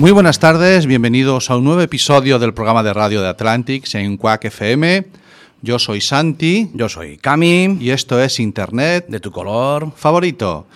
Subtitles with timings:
[0.00, 4.16] Muy buenas tardes, bienvenidos a un nuevo episodio del programa de radio de Atlantics en
[4.16, 5.06] Quack FM.
[5.60, 9.92] Yo soy Santi Yo soy Cami, y esto es Internet de tu color.
[9.94, 10.66] favorito.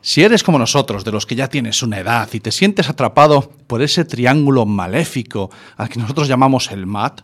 [0.00, 3.52] Si eres como nosotros, de los que ya tienes una edad y te sientes atrapado
[3.68, 7.20] por ese triángulo maléfico al que nosotros llamamos el MAT,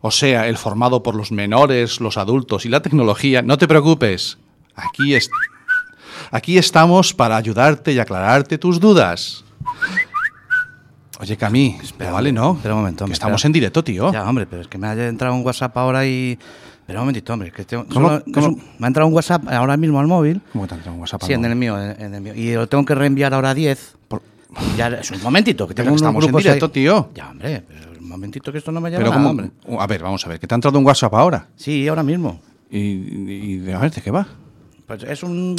[0.00, 4.38] o sea, el formado por los menores, los adultos y la tecnología, no te preocupes.
[4.74, 5.16] Aquí,
[6.32, 9.44] aquí estamos para ayudarte y aclararte tus dudas.
[11.20, 12.52] Oye, Cami, pero vale, ¿no?
[12.54, 13.48] espera un momento, Que hombre, estamos espera.
[13.48, 14.12] en directo, tío.
[14.12, 16.38] Ya, hombre, pero es que me ha entrado un WhatsApp ahora y...
[16.80, 17.50] Espera un momentito, hombre.
[17.52, 18.08] Que tengo- ¿Cómo?
[18.08, 18.38] solo- ¿Cómo?
[18.46, 20.40] es un- me ha entrado un WhatsApp ahora mismo al móvil.
[20.52, 21.22] ¿Cómo que te ha entrado un WhatsApp?
[21.24, 22.34] Sí, en el mío, en el mío.
[22.34, 23.96] Y lo tengo que reenviar ahora a 10.
[24.06, 24.22] Por-
[24.76, 26.72] Ya, es un momentito, que tengo que estamos en directo, ahí.
[26.72, 27.10] tío.
[27.14, 29.50] Ya, hombre, pero un momentito que esto no me lleva Pero nada, hombre.
[29.78, 31.48] a ver, vamos a ver, que te ha entrado un WhatsApp ahora.
[31.56, 32.40] Sí, ahora mismo.
[32.70, 34.26] Y, y- y a ver, ¿de qué va?
[34.86, 35.56] Pues es un...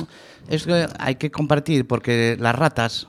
[0.48, 3.08] Es que hay que compartir porque las ratas...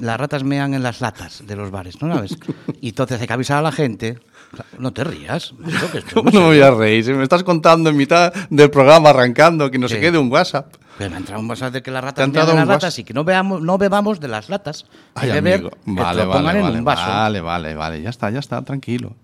[0.00, 2.36] Las ratas mean en las latas de los bares, ¿no sabes?
[2.80, 4.18] Y entonces hay que avisar a la gente.
[4.52, 5.54] O sea, No te rías.
[5.92, 7.04] que esto ¿Cómo no me voy a reír?
[7.04, 10.00] Si me estás contando en mitad del programa arrancando que no se Sí.
[10.00, 10.74] quede un WhatsApp.
[10.98, 12.68] Pero me ha entrado un WhatsApp de que las ¿Te ha ratas mean en las
[12.68, 14.86] latas y que no, veamos, no bebamos de las latas.
[15.14, 15.70] Ay, Hay que amigo.
[15.70, 17.02] ver que Vale, pongan vale, en vale, un vaso.
[17.08, 18.02] vale, vale, vale.
[18.02, 19.14] Ya está, ya está, tranquilo.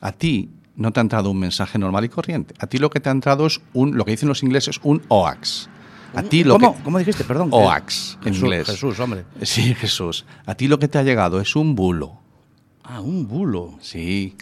[0.00, 2.54] A ti no te ha entrado un mensaje normal y corriente.
[2.58, 5.02] A ti lo que te ha entrado es un, lo que dicen los ingleses, un
[5.08, 5.68] OAX.
[6.14, 6.76] A ti lo ¿Cómo?
[6.76, 7.24] que- ¿Cómo dijiste?
[7.24, 7.48] Perdón.
[7.52, 8.66] OAX, en Jesús, inglés.
[8.66, 9.24] Jesús, hombre.
[9.42, 10.24] Sí, Jesús.
[10.46, 12.18] A ti lo que te ha llegado es un bulo.
[12.82, 13.76] Ah, un bulo.
[13.80, 14.36] Sí.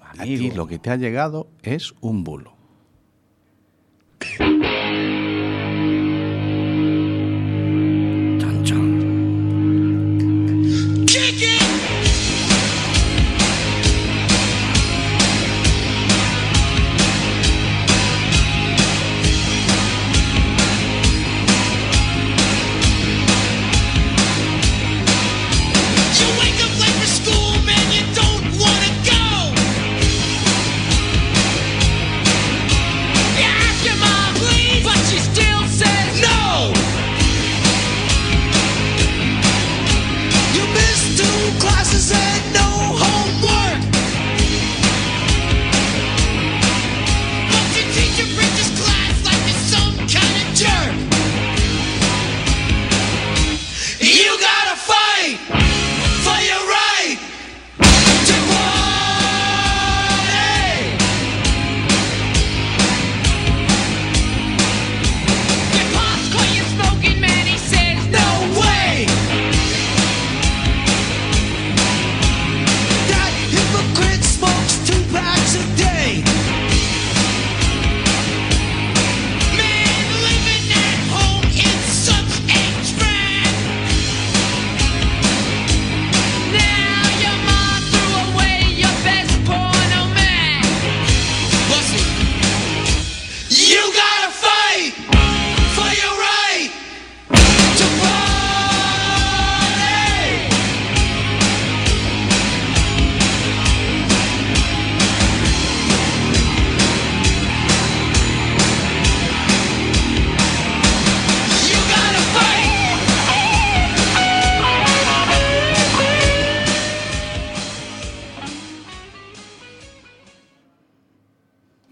[0.00, 0.56] A ti Amigo.
[0.56, 2.54] lo que te ha llegado es un bulo.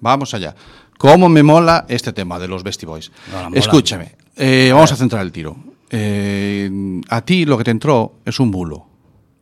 [0.07, 0.55] Vamos allá.
[0.99, 3.11] ¿Cómo me mola este tema de los Bestie Boys?
[3.33, 3.51] No.
[3.55, 5.57] Escúchame, eh, vamos a centrar el tiro.
[5.91, 6.71] Eh,
[7.09, 8.87] a ti lo que te entró es un bulo.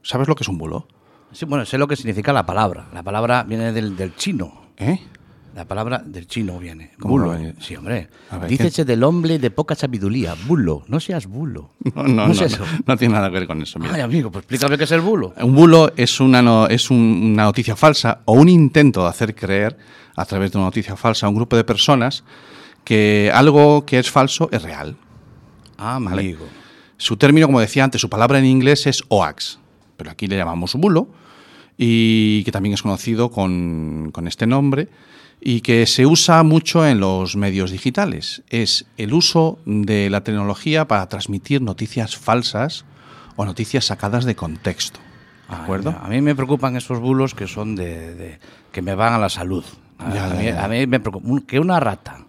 [0.03, 0.89] ¿Sabes lo que es un bulo?
[1.33, 2.87] Sí, bueno, sé lo que significa la palabra.
[2.95, 4.63] La palabra viene del, del chino.
[4.79, 5.01] ¿Eh?
[5.55, 6.91] La palabra del chino viene.
[6.99, 7.31] ¿Cómo bulo.
[7.31, 7.55] venir?
[7.61, 8.09] Sí, hombre.
[8.33, 10.35] Ver, Dícese del hombre de poca sabiduría.
[10.49, 10.83] Bulo.
[10.89, 11.71] No seas bulo.
[11.95, 12.65] No, no, no, es no, eso.
[12.87, 13.79] no tiene nada que ver con eso.
[13.79, 13.95] mira.
[13.95, 15.33] Ay, amigo, pues explícame qué es el bulo.
[15.41, 19.35] Un bulo es, una, no- es un- una noticia falsa o un intento de hacer
[19.37, 19.77] creer
[20.17, 22.25] a través de una noticia falsa a un grupo de personas
[22.83, 24.97] que algo que es falso es real.
[25.79, 26.47] Ah, amigo.
[26.97, 29.59] Su término, como decía antes, su palabra en inglés es OAX,
[29.97, 31.09] pero aquí le llamamos bulo
[31.77, 34.89] y que también es conocido con, con este nombre
[35.47, 38.43] y que se usa mucho en los medios digitales.
[38.49, 42.87] Es el uso de la tecnología para transmitir noticias falsas
[43.37, 45.01] o noticias sacadas de contexto.
[45.49, 45.91] ¿De Ay, acuerdo?
[45.93, 48.39] mira, A mí me preocupan esos bulos que son de, de-
[48.73, 49.65] que me van a la salud.
[49.99, 52.24] A, Ya, a mí, a mí me preocupa que una rata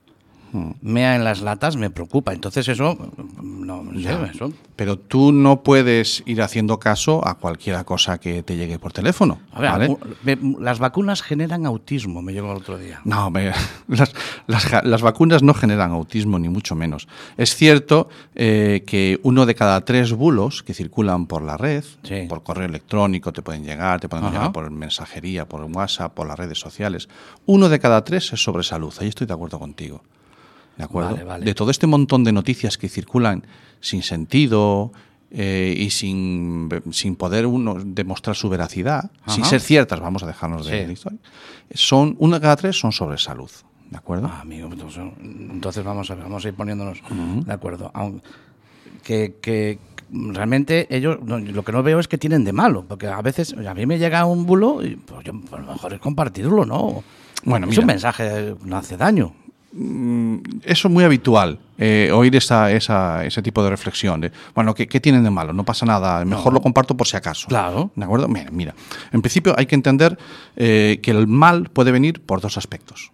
[0.81, 2.33] mea en las latas me preocupa.
[2.33, 2.97] Entonces eso
[3.41, 4.51] no no sé, eso.
[4.75, 9.39] Pero tú no puedes ir haciendo caso a cualquier cosa que te llegue por teléfono.
[9.51, 9.89] A ver, ¿vale?
[9.89, 13.01] u- me- las vacunas generan autismo, me llegó el otro día.
[13.05, 13.51] No, me-
[13.87, 14.13] las,
[14.47, 17.07] las ja- las vacunas no generan autismo, ni mucho menos.
[17.37, 22.25] Es cierto eh, que uno de cada tres bulos que circulan por la red, Sí.
[22.29, 24.33] por correo electrónico, te pueden llegar, te pueden Ajá.
[24.33, 27.07] llegar por mensajería, por WhatsApp, por las redes sociales,
[27.45, 28.93] uno de cada tres es sobre salud.
[28.99, 30.01] Ahí estoy de acuerdo contigo.
[30.77, 31.11] ¿De acuerdo?
[31.11, 31.45] Vale, vale.
[31.45, 33.43] De todo este montón de noticias que circulan
[33.79, 34.91] sin sentido
[35.31, 40.65] eh, y sin, sin poder uno demostrar su veracidad, sin ser ciertas, vamos a dejarnos
[40.65, 41.19] de historia,
[41.73, 43.49] son, una de cada tres son sobre salud.
[43.89, 44.29] ¿De acuerdo?
[44.31, 46.99] Ah, amigo, entonces, entonces vamos a ver, vamos a ir poniéndonos
[47.45, 47.91] de acuerdo.
[47.93, 48.21] Aun-
[49.03, 49.77] que, que
[50.11, 53.53] realmente ellos no, lo que no veo es que tienen de malo, porque a veces
[53.53, 56.65] a mí me llega un bulo y pues, yo, pues, a lo mejor es compartirlo,
[56.65, 57.03] ¿no?
[57.43, 57.81] Bueno, es mira.
[57.81, 59.35] un mensaje, no hace daño.
[60.63, 64.21] Eso es muy habitual, eh, oír esa, esa- ese tipo de reflexión.
[64.21, 65.51] de, bueno, ¿qué, qué tienen de malo?
[65.51, 67.47] No pasa nada, mejor lo comparto por si acaso.
[67.49, 67.91] Claro.
[67.95, 68.27] ¿De acuerdo?
[68.29, 68.73] Mira, mira.
[69.11, 70.17] En principio hay que entender
[70.55, 73.11] eh, que el mal puede venir por dos aspectos.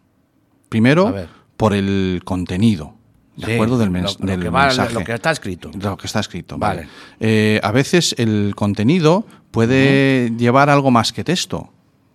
[0.69, 1.13] Primero,
[1.58, 2.94] por el contenido.
[3.38, 3.78] ¿De Sí, acuerdo?
[3.78, 4.94] Del, lo- mens- lo del que va- mensaje.
[4.94, 5.72] lo que está escrito.
[5.80, 6.57] Lo que está escrito.
[6.57, 6.81] Vale.
[6.81, 6.92] Vale.
[7.19, 11.72] Eh, a veces el contenido puede llevar algo más que texto.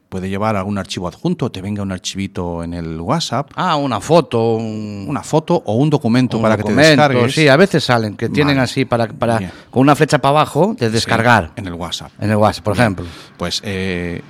[0.08, 4.54] Puede llevar algún archivo adjunto, te venga un archivito en el WhatsApp, Ah, una foto,
[4.54, 7.34] un, una foto o un documento un para que te descargues.
[7.34, 8.64] Sí, a veces salen, que tienen Vale.
[8.64, 9.50] así para, para Bien.
[9.70, 12.12] con una flecha para abajo de descargar en el WhatsApp.
[12.20, 13.04] en el WhatsApp, por ejemplo.
[13.36, 14.22] Pues, eh,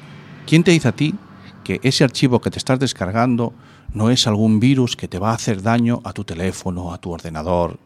[0.46, 1.14] ¿quién te dice a ti
[1.62, 3.52] que ese archivo que te estás descargando
[3.92, 7.10] no es algún virus que te va a hacer daño a tu teléfono, a tu
[7.12, 7.78] ordenador?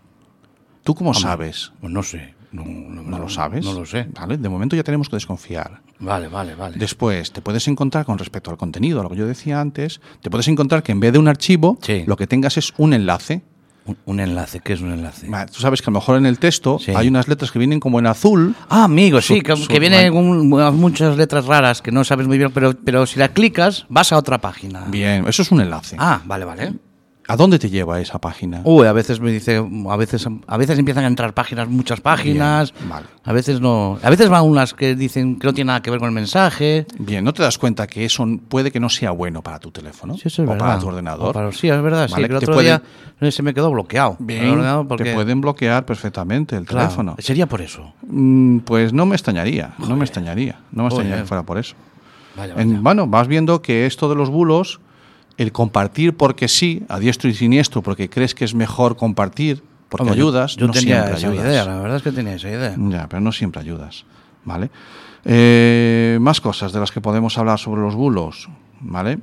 [0.85, 1.73] ¿Tú cómo sabes?
[1.81, 2.35] Pues no sé.
[2.53, 3.65] No, no- ¿No lo sabes?
[3.65, 4.09] No lo sé.
[4.19, 4.37] ¿Vale?
[4.37, 5.81] De momento ya tenemos que desconfiar.
[6.01, 6.77] Vale, vale, vale.
[6.79, 10.31] Después, te puedes encontrar con respecto al contenido, a lo que yo decía antes, te
[10.31, 12.05] puedes encontrar que en vez de un archivo, Sí.
[12.07, 13.43] lo que tengas es un enlace.
[13.87, 15.27] Un, un enlace, ¿qué es un enlace?
[15.53, 16.93] Tú sabes que a lo mejor en el texto Sí.
[16.95, 18.55] hay unas letras que vienen como en azul.
[18.69, 20.39] Ah, amigo, sí, que, que viene bueno.
[20.71, 24.13] con muchas letras raras que no sabes muy bien, pero, pero si la clicas vas
[24.13, 24.85] a otra página.
[24.89, 25.97] Bien, eso es un enlace.
[25.99, 26.75] Ah, vale, vale.
[27.31, 28.61] ¿A dónde te lleva esa página?
[28.65, 32.75] Uy, a veces me dice, a veces, a veces empiezan a entrar páginas, muchas páginas.
[32.75, 33.07] Bien, vale.
[33.23, 34.01] A veces no.
[34.03, 36.87] A veces van unas que dicen que no tiene nada que ver con el mensaje.
[36.99, 40.15] Bien, ¿no te das cuenta que eso puede que no sea bueno para tu teléfono?
[40.15, 40.67] Sí, eso es o verdad.
[40.67, 41.33] para tu ordenador.
[41.33, 42.09] Para- sí, es verdad.
[42.09, 42.81] sí, Vale, que el otro pueden-
[43.21, 44.17] día eh, se me quedó bloqueado.
[44.19, 47.15] Bien, porque- te pueden bloquear perfectamente el Claro, teléfono.
[47.21, 47.93] Sería por eso.
[48.09, 51.77] Mm, Pues no me extrañaría, no me extrañaría, no me extrañaría que fuera por eso.
[52.37, 52.81] Vaya, En- vaya.
[52.83, 54.81] bueno, vas viendo que esto de los bulos,
[55.43, 60.03] el compartir porque sí, a diestro y siniestro, porque crees que es mejor compartir, porque
[60.03, 61.47] Hombre, ayudas, Yo, no tenía siempre esa ayudas.
[61.47, 62.75] idea, la verdad es que tenía esa idea.
[62.79, 64.05] Ya, pero no siempre ayudas,
[64.45, 64.71] ¿vale?
[65.25, 68.49] Eh, más cosas de las que podemos hablar sobre los bulos,
[68.81, 69.19] ¿vale?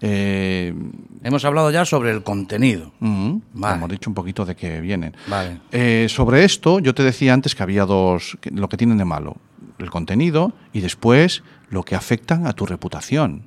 [0.00, 0.74] Eh,
[1.22, 2.92] Hemos hablado ya sobre el contenido.
[3.00, 3.76] Vale.
[3.76, 5.16] Hemos dicho un poquito de que vienen.
[5.28, 5.60] Vale.
[5.72, 9.06] Eh, sobre esto, yo te decía antes que había dos, que- lo que tienen de
[9.06, 9.36] malo,
[9.78, 13.44] el contenido y después lo que afectan a tu reputación.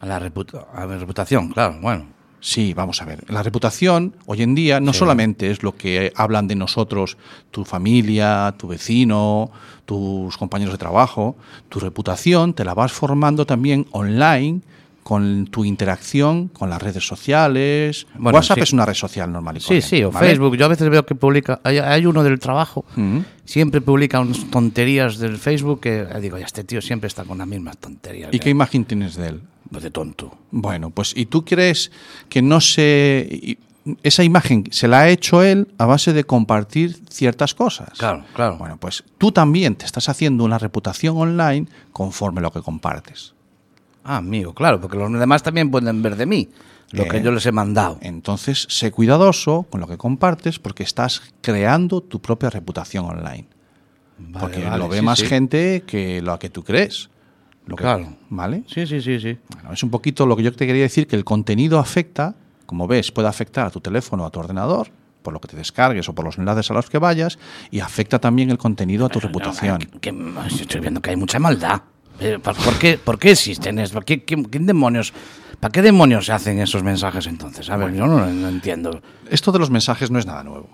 [0.00, 2.06] A la, reputa- a la reputación, claro, bueno.
[2.42, 3.22] Sí, vamos a ver.
[3.30, 5.00] La reputación hoy en día no Sí.
[5.00, 7.18] solamente es lo que hablan de nosotros
[7.50, 9.50] tu familia, tu vecino,
[9.84, 11.36] tus compañeros de trabajo.
[11.68, 14.62] Tu reputación te la vas formando también online
[15.02, 18.06] con tu interacción con las redes sociales.
[18.16, 18.62] Bueno, WhatsApp sí.
[18.62, 20.26] es una red social normal y Sí, corriente, sí, o ¿vale?
[20.28, 20.56] Facebook.
[20.56, 21.60] Yo a veces veo que publica.
[21.64, 23.24] Hay, hay uno del trabajo, Ujú.
[23.44, 27.38] siempre publica unas tonterías del Facebook que eh, digo, ya este tío siempre está con
[27.38, 28.30] las mismas tonterías.
[28.32, 28.44] ¿Y ya".
[28.44, 29.40] qué imagen tienes de él?
[29.70, 30.36] Pues de tonto.
[30.50, 31.90] Bueno, pues ¿y tú crees
[32.28, 33.56] que no se...
[34.02, 37.98] Esa imagen se la ha hecho él a base de compartir ciertas cosas.
[37.98, 38.58] Claro, claro.
[38.58, 43.32] Bueno, pues tú también te estás haciendo una reputación online conforme lo que compartes.
[44.04, 46.48] Ah, amigo, claro, porque los demás también pueden ver de mí
[46.92, 47.98] lo que Eh, yo les he mandado.
[48.00, 53.46] Entonces, sé cuidadoso con lo que compartes porque estás creando tu propia reputación online.
[54.18, 55.26] Vale, porque vale, lo ve sí, más sí.
[55.26, 57.08] gente que lo que tú crees.
[57.66, 58.16] Lo que- Claro.
[58.30, 58.64] ¿Vale?
[58.66, 59.38] Sí, sí, sí, sí.
[59.54, 62.34] Bueno, es un poquito lo que yo te quería decir, que el contenido afecta,
[62.66, 64.88] como ves, puede afectar a tu teléfono o a tu ordenador,
[65.22, 67.38] por lo que te descargues o por los enlaces a los que vayas,
[67.70, 69.78] y afecta también el contenido a tu reputación.
[69.78, 71.82] Que- que- estoy viendo que hay mucha maldad.
[72.42, 73.78] ¿Por qué, por qué existen?
[73.78, 75.12] es- ¿Por qué, qué- qué demonios,
[75.58, 77.68] ¿Para qué demonios se hacen esos mensajes entonces?
[77.68, 79.02] A ver, yo no, no entiendo.
[79.30, 80.68] Esto de los mensajes no es nada nuevo.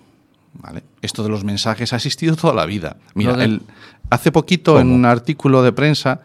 [0.55, 0.83] ¿vale?
[1.03, 2.97] Esto de los mensajes ha existido toda la vida.
[3.15, 3.63] Mira, Lo de- el-
[4.11, 6.21] hace poquito en un artículo de prensa,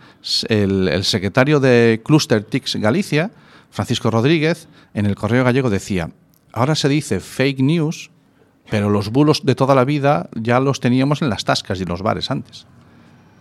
[0.47, 3.31] el secretario de Cluster TICS Galicia,
[3.71, 6.11] Francisco Rodríguez, en el Correo Gallego decía,
[6.53, 8.09] ahora se dice fake news,
[8.69, 11.89] pero los bulos de toda la vida ya los teníamos en las tascas y en
[11.89, 12.67] los bares antes.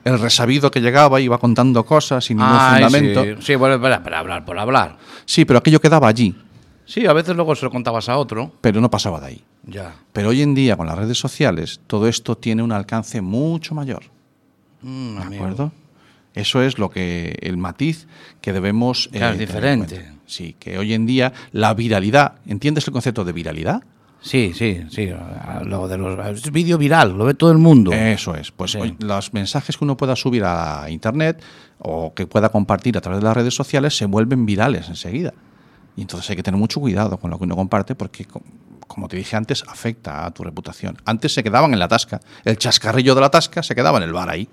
[0.05, 3.23] El resabido que llegaba iba contando cosas sin ningún Ay, fundamento.
[3.25, 4.97] Sí, sí bueno, para, para hablar, por hablar.
[5.27, 6.35] Sí, pero aquello quedaba allí,
[6.87, 8.53] Sí, a veces luego se lo contabas a otro.
[8.61, 9.45] pero no pasaba de ahí.
[9.65, 9.95] Ya.
[10.13, 14.03] Pero hoy en día, con las redes sociales, todo esto tiene un alcance mucho mayor.
[14.83, 15.45] Mm, ¿De amigo.
[15.45, 15.73] acuerdo?
[16.35, 18.09] Eso es lo que el matiz
[18.41, 19.09] que debemos.
[19.13, 20.13] eh, Claro, es tener en diferente.
[20.27, 22.35] Sí, que hoy en día la viralidad.
[22.47, 23.83] ¿Entiendes el concepto de viralidad?
[24.23, 25.11] Sí, sí, sí.
[25.65, 27.93] Lo de los es vídeo viral, lo ve todo el mundo.
[27.93, 28.51] Eso es.
[28.51, 28.97] Pues Sí.
[28.99, 31.43] los mensajes que uno pueda subir a internet
[31.79, 35.33] o que pueda compartir a través de las redes sociales se vuelven virales enseguida.
[35.97, 38.43] Y entonces hay que tener mucho cuidado con lo que uno comparte porque, co-
[38.87, 40.97] como te dije antes, afecta a tu reputación.
[41.05, 42.21] Antes se quedaban en la tasca.
[42.45, 44.49] El chascarrillo de la tasca se quedaba en el bar ahí.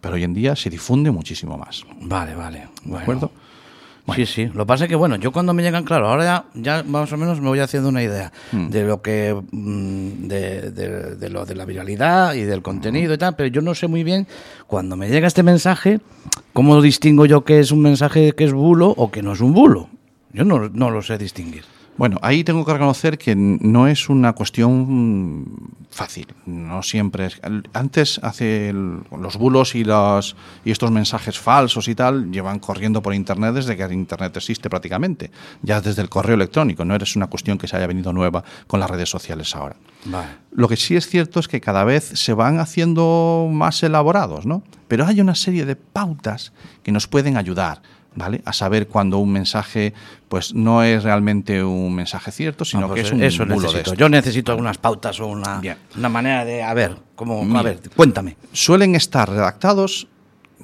[0.00, 1.84] Pero hoy en día se difunde muchísimo más.
[2.02, 2.68] Vale, vale.
[2.84, 3.32] ¿De acuerdo?
[4.14, 4.46] Sí, sí.
[4.46, 6.44] Lo que pasa es que, bueno, yo cuando me llegan, claro, ahora ya,
[6.78, 8.68] ya más o menos me voy haciendo una idea Hmm.
[8.68, 9.34] de lo que.
[9.52, 13.60] mm, De, de- de lo de la viralidad y del contenido y tal, pero yo
[13.60, 14.26] no sé muy bien
[14.66, 16.00] cuando me llega este mensaje,
[16.52, 19.52] ¿cómo distingo yo que es un mensaje que es bulo o que no es un
[19.52, 19.88] bulo?
[20.32, 21.64] Yo no, no lo sé distinguir.
[21.98, 25.46] Bueno, ahí tengo que reconocer que no es una cuestión
[25.90, 26.28] fácil.
[26.46, 27.40] No siempre es.
[27.72, 33.02] Antes, hace el- los bulos y, los, y estos mensajes falsos y tal llevan corriendo
[33.02, 35.32] por Internet desde que Internet existe prácticamente.
[35.62, 36.84] Ya desde el correo electrónico.
[36.84, 39.74] No es una cuestión que se haya venido nueva con las redes sociales ahora.
[40.04, 40.28] Vale.
[40.52, 44.62] Lo que sí es cierto es que cada vez se van haciendo más elaborados, ¿no?
[44.86, 46.52] Pero hay una serie de pautas
[46.84, 47.82] que nos pueden ayudar,
[48.14, 48.42] ¿vale?
[48.44, 49.94] A saber cuando un mensaje,
[50.28, 53.54] pues no es realmente un mensaje cierto, sino Ah, pues que es un eso bulo
[53.56, 53.78] de necesito.
[53.92, 53.94] esto.
[53.94, 55.60] Yo necesito algunas pautas o una,
[55.96, 56.62] una manera de.
[56.62, 57.44] A ver, ¿cómo?
[57.44, 57.60] Mira.
[57.60, 58.36] A ver, cuéntame.
[58.52, 60.08] Suelen estar redactados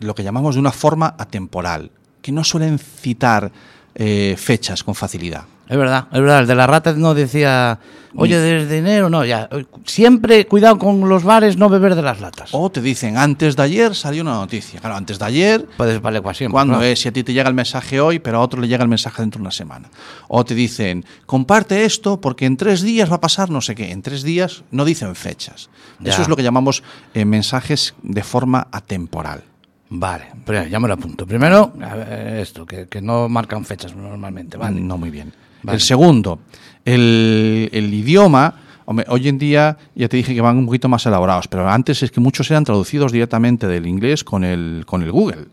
[0.00, 3.52] lo que llamamos de una forma atemporal, que no suelen citar
[3.94, 5.44] eh, fechas con facilidad.
[5.68, 6.40] Es verdad, es verdad.
[6.40, 7.78] El de la rata no decía,
[8.14, 9.48] oye, desde enero, no, ya.
[9.84, 12.50] Siempre cuidado con los bares, no beber de las latas.
[12.52, 14.80] O te dicen, antes de ayer salió una noticia.
[14.80, 16.52] Claro, antes de ayer Puedes para siempre.
[16.52, 16.86] ¿Cuándo claro.
[16.86, 17.00] es?
[17.00, 19.22] Si a ti te llega el mensaje hoy, pero a otro le llega el mensaje
[19.22, 19.88] dentro de una semana.
[20.28, 23.90] O te dicen, comparte esto porque en tres días va a pasar no sé qué.
[23.90, 25.70] En tres días no dicen fechas.
[25.98, 26.12] Ya.
[26.12, 26.82] Eso es lo que llamamos
[27.14, 29.44] eh, mensajes de forma atemporal.
[29.88, 31.26] Vale, pero ya me lo apunto.
[31.26, 34.80] Primero, a ver, esto, que, que no marcan fechas normalmente, vale.
[34.80, 35.32] No muy bien.
[35.64, 35.76] Vale.
[35.76, 36.38] El segundo,
[36.84, 38.54] el, el idioma.
[38.84, 42.02] hombre, hoy en día ya te dije que van un poquito más elaborados, pero antes
[42.02, 45.46] es que muchos eran traducidos directamente del inglés con el, con el Google.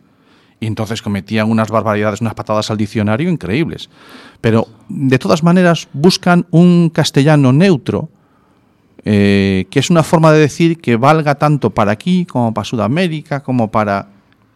[0.59, 3.89] Y entonces cometían unas barbaridades, unas patadas al diccionario increíbles.
[4.41, 8.09] Pero de todas maneras buscan un castellano neutro,
[9.03, 13.41] eh, que es una forma de decir que valga tanto para aquí como para Sudamérica,
[13.41, 14.09] como para...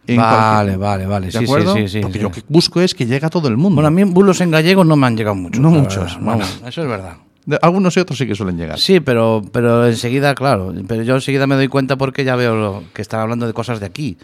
[0.06, 1.74] en Vale, vale, vale, ¿De sí, sí, acuerdo?
[1.74, 2.22] sí, sí, Porque sí.
[2.22, 3.76] lo que busco es que llegue a todo el mundo.
[3.76, 5.60] Bueno, a mí bulos en gallego no me han llegado muchos.
[5.60, 6.44] No muchos, bueno.
[6.62, 7.16] No, eso es verdad.
[7.44, 8.78] De- algunos y otros sí que suelen llegar.
[8.78, 12.82] Sí, pero, pero enseguida, claro, pero yo enseguida me doy cuenta porque ya veo lo-
[12.92, 14.16] que están hablando de cosas de aquí.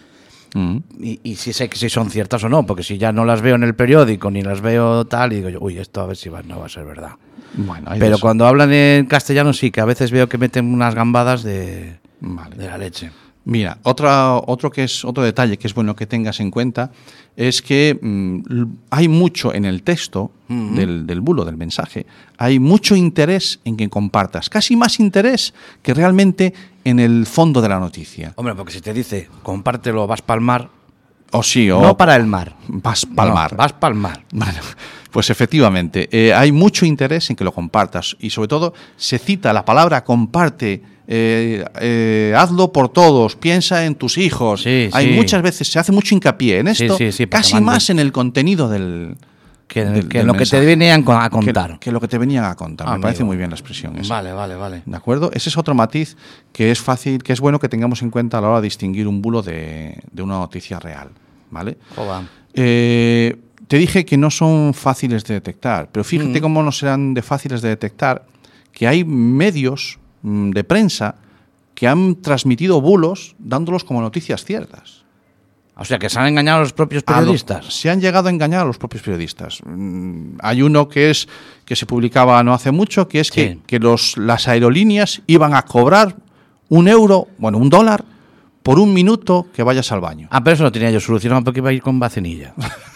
[0.54, 0.76] Mm.
[1.00, 3.40] Y, y si sé que si son ciertas o no, porque si ya no las
[3.40, 6.16] veo en el periódico ni las veo tal, y digo yo, uy, esto a ver
[6.16, 7.12] si va, no va a ser verdad.
[7.54, 11.42] Bueno, Pero cuando hablan en castellano sí, que a veces veo que meten unas gambadas
[11.42, 12.56] de, Vale.
[12.56, 13.10] de la leche.
[13.44, 16.92] Mira, otra, otro que es otro detalle que es bueno que tengas en cuenta
[17.36, 22.06] es que mm, hay mucho en el texto del, del bulo, del mensaje,
[22.36, 26.52] hay mucho interés en que compartas, casi más interés que realmente
[26.84, 28.34] en el fondo de la noticia.
[28.36, 30.68] Hombre, porque si te dice, compártelo, vas pa'l mar,
[31.30, 32.54] O sí, o no para el mar.
[32.68, 33.52] vas palmar.
[33.52, 34.24] No, vas pa'l mar.
[34.32, 34.58] Bueno,
[35.10, 39.52] pues efectivamente, eh, hay mucho interés en que lo compartas y sobre todo se cita
[39.54, 44.62] la palabra comparte, eh, eh, hazlo por todos, piensa en tus hijos.
[44.62, 45.12] Sí, hay sí.
[45.14, 49.16] muchas veces, se hace mucho hincapié en esto, sí, casi más en el contenido del...
[49.68, 51.78] Que, del- que del lo que te venían a contar.
[51.78, 52.86] Que, lo que te venían a contar.
[52.94, 53.96] Me parece muy bien la expresión.
[53.98, 54.16] esa.
[54.16, 54.82] Vale, vale, vale.
[54.84, 55.30] ¿De acuerdo?
[55.32, 56.14] Ese es otro matiz
[56.52, 59.08] que es fácil, que es bueno que tengamos en cuenta a la hora de distinguir
[59.08, 61.08] un bulo de, de una noticia real.
[61.50, 61.78] ¿Vale?
[62.54, 63.34] Eh,
[63.66, 66.42] te dije que no son fáciles de detectar, pero fíjate Mm.
[66.42, 68.26] cómo no serán de fáciles de detectar,
[68.72, 71.16] que hay medios de prensa
[71.74, 75.02] que han transmitido bulos dándolos como noticias ciertas.
[75.74, 77.66] O sea, que se han engañado a los propios los- periodistas.
[77.74, 79.60] se han llegado a engañar a los propios periodistas.
[79.64, 81.26] Mm, Hay uno que es
[81.64, 85.62] que se publicaba no hace mucho, que es que, que los, las aerolíneas iban a
[85.62, 86.14] cobrar
[86.68, 88.04] un euro, bueno, un dólar,
[88.62, 90.28] por un minuto que vayas al baño.
[90.30, 92.54] Ah, pero eso lo tenía yo solucionado porque iba a ir con vacinilla.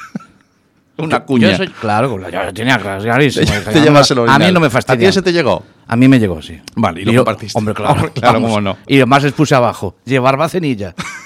[0.98, 1.56] Una Yo cuña.
[1.56, 3.44] soy- claro, yo lo tenía clarísimo.
[3.46, 5.08] te el A mí no me ¿A ti fastidia.
[5.10, 5.62] ese te llegó?
[5.88, 6.58] A mí me llegó, sí.
[6.74, 7.58] Vale, y lo yo- compartiste.
[7.58, 8.10] Hombre, claro.
[8.12, 8.76] Claro, cómo no.
[8.86, 10.94] Y además les puse abajo, llevar vacenilla.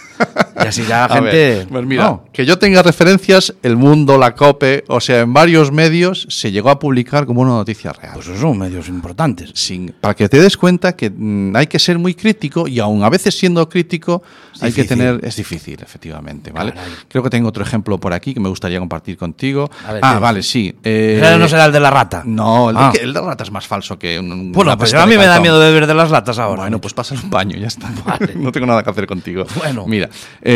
[0.64, 1.31] y así ya la gente...
[1.31, 2.25] ver, pues mira, No.
[2.33, 6.71] que yo tenga referencias, El Mundo, La Cope, o sea, en varios medios se llegó
[6.71, 8.12] a publicar como una noticia real.
[8.14, 9.50] Pues esos son medios importantes.
[9.55, 13.02] Sin- para que te des cuenta que mm, hay que ser muy crítico y aún
[13.05, 14.23] a veces siendo crítico
[14.61, 14.88] hay que difícil.
[14.99, 16.90] tener es difícil efectivamente vale Caray.
[17.09, 20.19] creo que tengo otro ejemplo por aquí que me gustaría compartir contigo A ver, ah
[20.19, 22.23] vale sí eh, no será el de la rata.
[22.26, 22.90] no el de, Ah.
[22.93, 25.26] que- el de rata es más falso que un, Bueno, pues a mí de me
[25.26, 26.62] da miedo de beber de las latas ahora.
[26.62, 27.90] Bueno, pues pásale un baño, ya está.
[28.05, 28.35] Vale.
[28.37, 29.47] no tengo nada que hacer contigo.
[29.57, 29.85] Bueno.
[29.87, 30.09] Mira,
[30.43, 30.50] eh,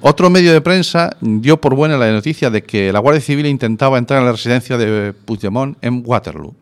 [0.00, 3.98] otro medio de prensa dio por buena la noticia de que la Guardia Civil intentaba
[3.98, 6.54] entrar en la residencia de Puigdemont en Waterloo.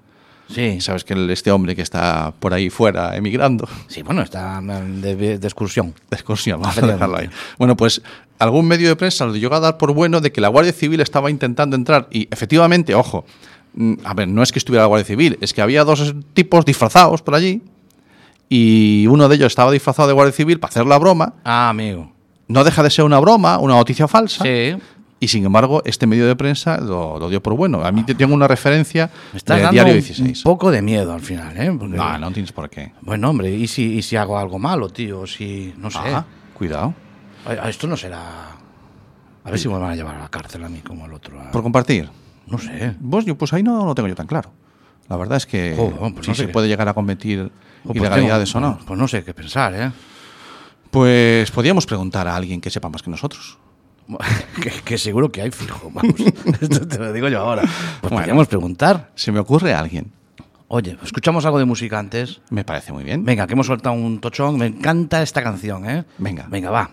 [0.49, 5.38] Sí, Sabes que este hombre que está por ahí fuera emigrando, sí, bueno, está de,
[5.38, 5.94] de excursión.
[6.11, 7.30] de excursión, vamos a dejarlo ahí.
[7.59, 8.02] Bueno, pues
[8.38, 11.00] algún medio de prensa lo llegó a dar por bueno de que la Guardia Civil
[11.00, 13.25] estaba intentando entrar y efectivamente, ojo,
[13.75, 16.64] mm, a ver, no es que estuviera la Guardia Civil, es que había dos tipos
[16.64, 17.62] disfrazados por allí
[18.49, 21.35] y uno de ellos estaba disfrazado de Guardia Civil para hacer la broma.
[21.42, 22.13] Ah, amigo.
[22.48, 24.44] No deja de ser una broma, una noticia falsa.
[24.44, 24.76] Sí.
[25.20, 27.82] Y sin embargo, este medio de prensa lo, lo dio por bueno.
[27.84, 30.38] A mí te- tengo una referencia Me estás del dando Diario un- 16.
[30.38, 31.72] un poco de miedo al final, ¿eh?
[31.78, 32.92] Porque- No, no tienes por qué.
[33.00, 35.26] Bueno, hombre, ¿y si, ¿y si hago algo malo, tío?
[35.26, 35.98] Si, no sé.
[36.02, 36.92] Ah, cuidado.
[37.66, 38.20] Esto no será...
[39.44, 41.40] A ver si me van a llevar a la cárcel a mí como al otro.
[41.40, 42.08] a- Por compartir.
[42.46, 42.94] No sé.
[43.00, 44.50] Vos, yo, pues ahí no lo tengo yo tan claro.
[45.08, 45.90] La verdad es que pues
[46.24, 46.52] si no sé se qué.
[46.52, 48.78] puede llegar a cometer O pues ilegalidades tengo- o no.
[48.86, 49.90] Pues no sé qué pensar, ¿eh?
[50.94, 53.58] Pues podríamos preguntar a alguien que sepa más que nosotros.
[54.62, 56.14] que, que seguro que hay fijo, vamos.
[56.60, 57.62] Esto te lo digo yo ahora.
[57.62, 58.16] Pues Bueno.
[58.18, 59.10] podríamos preguntar.
[59.16, 60.12] Se me ocurre a alguien.
[60.68, 62.40] Oye, escuchamos algo de música antes.
[62.50, 63.24] Me parece muy bien.
[63.24, 64.56] Venga, que hemos soltado un tochón.
[64.56, 66.04] Me encanta esta canción, ¿eh?
[66.18, 66.46] Venga.
[66.48, 66.90] Venga, va.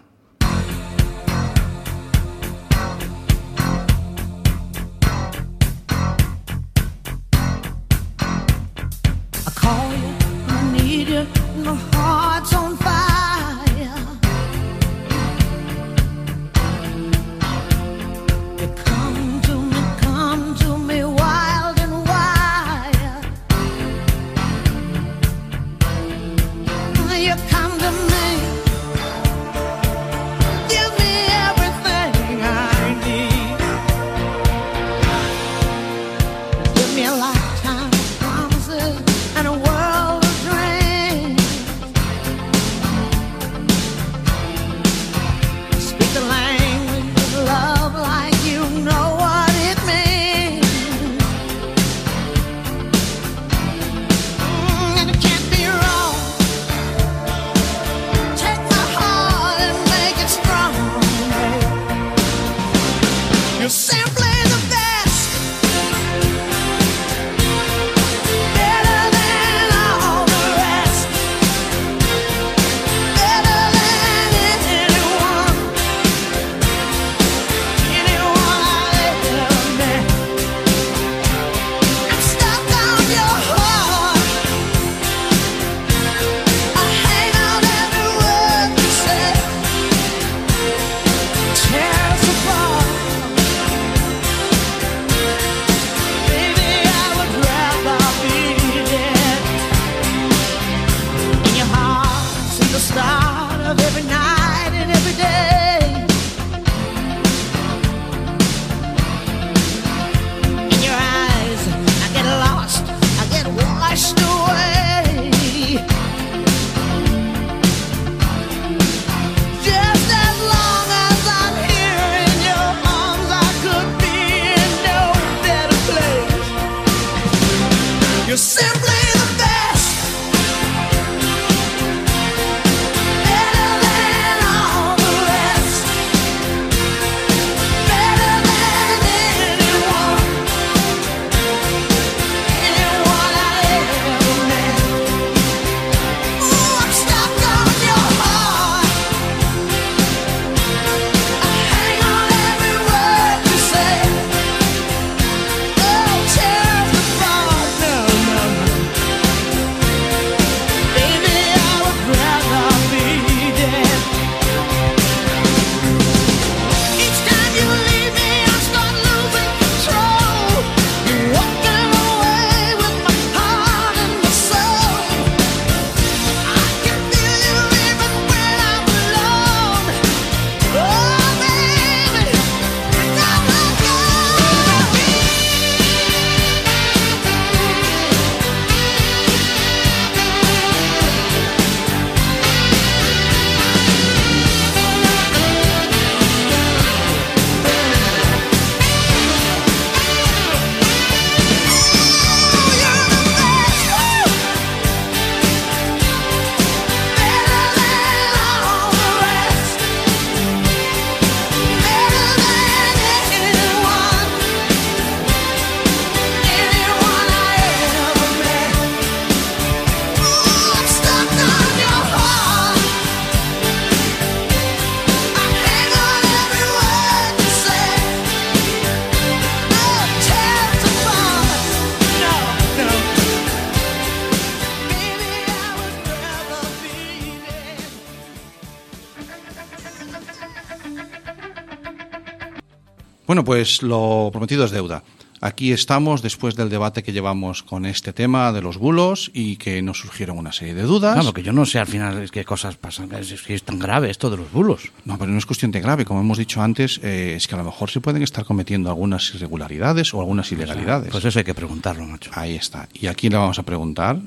[243.52, 245.04] Pues lo prometido es deuda.
[245.42, 249.82] Aquí estamos después del debate que llevamos con este tema de los bulos y que
[249.82, 251.16] nos surgieron una serie de dudas.
[251.16, 253.64] Claro, que yo no sé al final es qué cosas pasan, es, es que es
[253.64, 254.84] tan grave esto de los bulos.
[255.04, 256.06] No, pero no es cuestión de grave.
[256.06, 259.36] Como hemos dicho antes, eh, es que a lo mejor se pueden estar cometiendo algunas
[259.36, 261.12] irregularidades o algunas ilegalidades.
[261.12, 262.32] Pues eso hay que preguntarlo, macho.
[262.34, 262.88] Ahí está.
[262.94, 264.18] ¿Y a quién le vamos a preguntar?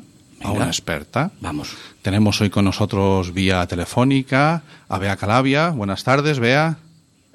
[0.42, 1.30] A una experta.
[1.40, 1.70] Vamos.
[2.02, 5.70] Tenemos hoy con nosotros vía telefónica a Bea Calavia.
[5.70, 6.76] Buenas tardes, Bea.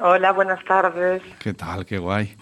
[0.01, 1.21] Hola, buenas tardes.
[1.39, 1.85] ¿Qué tal?
[1.85, 2.33] Qué guay.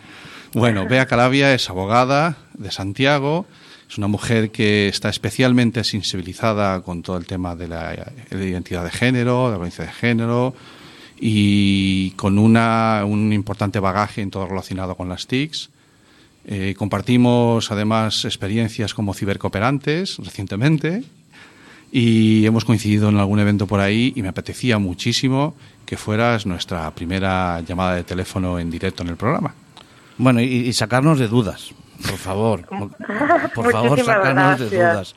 [0.54, 3.48] Bueno, Bea Calavia es abogada de Santiago.
[3.90, 8.92] Es una mujer que está especialmente sensibilizada con todo el tema de la, identidad de
[8.92, 10.54] género, de la violencia de género
[11.20, 15.72] y con una, un importante bagaje en todo relacionado con las TICs.
[16.46, 21.02] Eh, compartimos además experiencias como cibercooperantes recientemente
[21.92, 25.56] y hemos coincidido en algún evento por ahí y me apetecía muchísimo
[25.88, 29.56] que fueras nuestra primera llamada de teléfono en directo en el programa.
[30.18, 31.72] Bueno, y, y sacarnos de dudas,
[32.04, 32.68] por favor.
[33.56, 35.16] Por favor, sacarnos de dudas.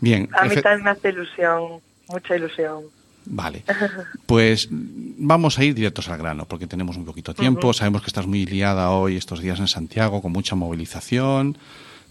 [0.00, 2.82] Bien, A mí también me hace ilusión, mucha ilusión.
[3.26, 3.64] Vale.
[4.26, 7.72] Pues vamos a ir directos al grano, porque tenemos un poquito de tiempo.
[7.72, 11.56] Sabemos que estás muy liada hoy, estos días en Santiago, con mucha movilización.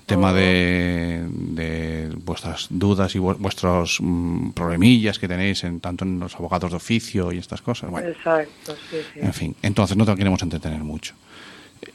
[0.10, 6.20] Tema de, de vuestras dudas y vu- vuestros mm, problemillas que tenéis en, tanto en
[6.20, 7.90] los abogados de oficio y estas cosas.
[7.92, 9.20] Bueno, Exacto, sí, sí.
[9.22, 11.14] en fin, entonces no te queremos entretener mucho.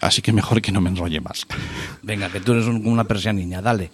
[0.00, 1.46] Así que mejor que no me enrolle más.
[2.03, 3.90] Venga, que tú eres un- una persianiña, dale.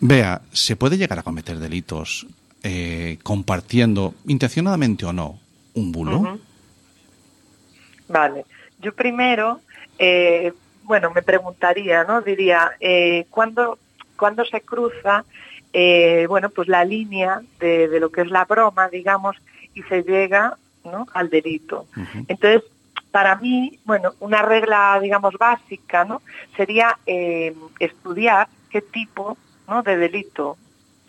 [0.00, 2.26] Vea, ¿se puede llegar a cometer delitos
[2.62, 5.38] eh, compartiendo, intencionadamente o no,
[5.74, 6.38] un bulo?
[8.08, 8.44] Vale.
[8.80, 9.60] Yo primero,
[9.98, 10.52] eh,
[10.90, 12.20] bueno, me preguntaría, ¿no?
[12.20, 13.78] Diría, eh, ¿cuándo,
[14.16, 15.24] cuándo se cruza,
[15.72, 19.36] eh, bueno, pues la línea de, de lo que es la broma, digamos,
[19.72, 21.06] y se llega, ¿no?
[21.14, 21.86] Al delito.
[22.26, 22.64] Entonces,
[23.12, 26.22] para mí, bueno, una regla, digamos, básica, ¿no?
[26.56, 29.84] Sería eh, estudiar qué tipo, ¿no?
[29.84, 30.58] De delito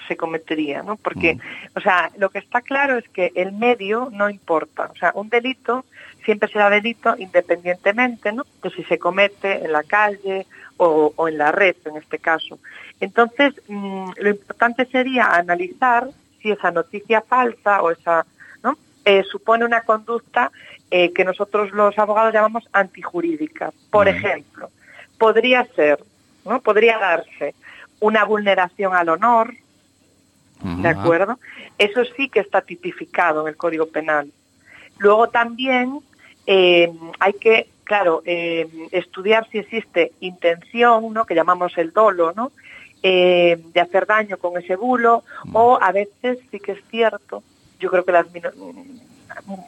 [0.08, 0.96] se cometería, ¿no?
[0.96, 1.40] Porque,
[1.76, 4.92] o sea, lo que está claro es que el medio no importa.
[4.94, 5.86] O sea, un delito
[6.24, 8.46] siempre será delito independientemente, ¿no?
[8.62, 10.46] De si se comete en la calle
[10.78, 12.60] o, o en la red, en este caso.
[13.00, 16.10] Entonces, mm, lo importante sería analizar
[16.42, 18.26] si esa noticia falsa o esa,
[18.64, 18.78] ¿no?
[19.06, 20.52] Eh, supone una conducta
[20.90, 23.72] eh, que nosotros los abogados llamamos antijurídica.
[23.90, 24.70] Por ejemplo,
[25.18, 26.04] podría ser,
[26.46, 26.62] ¿no?
[26.62, 27.56] Podría darse
[28.00, 29.54] una vulneración al honor,
[30.64, 31.40] ¿de acuerdo?
[31.78, 34.32] Eso sí que está tipificado en el Código Penal.
[35.00, 36.00] Luego también
[36.48, 41.26] eh, hay que, claro, eh, estudiar si existe intención, ¿no?
[41.26, 42.52] Que llamamos el dolo, ¿no?
[43.04, 45.24] Eh, de hacer daño con ese bulo,
[45.54, 47.42] o a veces sí que es cierto,
[47.80, 48.28] yo creo que las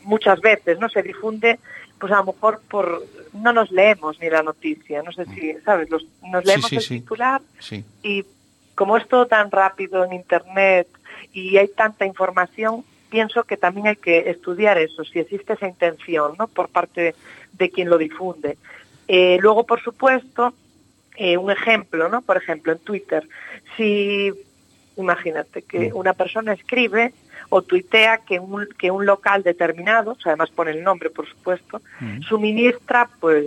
[0.03, 1.59] muchas veces no se difunde
[1.99, 3.01] pues a lo mejor por
[3.33, 6.85] no nos leemos ni la noticia no sé si sabes Los- nos leemos sí, el
[6.87, 7.85] titular Sí.
[8.03, 8.25] y
[8.75, 10.87] como es todo tan rápido en internet
[11.31, 12.83] y hay tanta información
[13.15, 17.01] pienso que también hay que estudiar eso si existe esa intención no por parte
[17.59, 18.51] de quien lo difunde
[19.07, 20.41] Eh, luego por supuesto
[21.23, 23.21] eh, un ejemplo no por ejemplo en Twitter
[23.75, 24.31] si
[24.97, 27.03] imagínate que una persona escribe
[27.49, 31.25] o tuitea que un, que un local determinado, o sea, además pone el nombre, por
[31.33, 31.81] supuesto,
[32.27, 33.43] suministra pues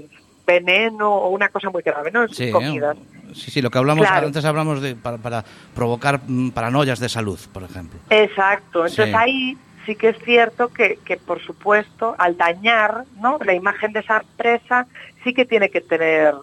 [0.47, 2.23] veneno o una cosa muy grave, ¿no?
[2.23, 2.97] En sus Sí, comidas.
[2.97, 3.16] ¿eh?
[3.37, 4.27] Sí, sí, lo que hablamos Claro.
[4.27, 5.45] antes hablamos de para, para
[5.75, 7.99] provocar mm, paranoias de salud, por ejemplo.
[8.11, 8.87] Exacto.
[8.87, 9.15] Entonces Sí.
[9.17, 13.39] ahí sí que es cierto que, que, por supuesto, al dañar ¿no?
[13.45, 14.87] la imagen de esa empresa,
[15.23, 16.35] sí que tiene que tener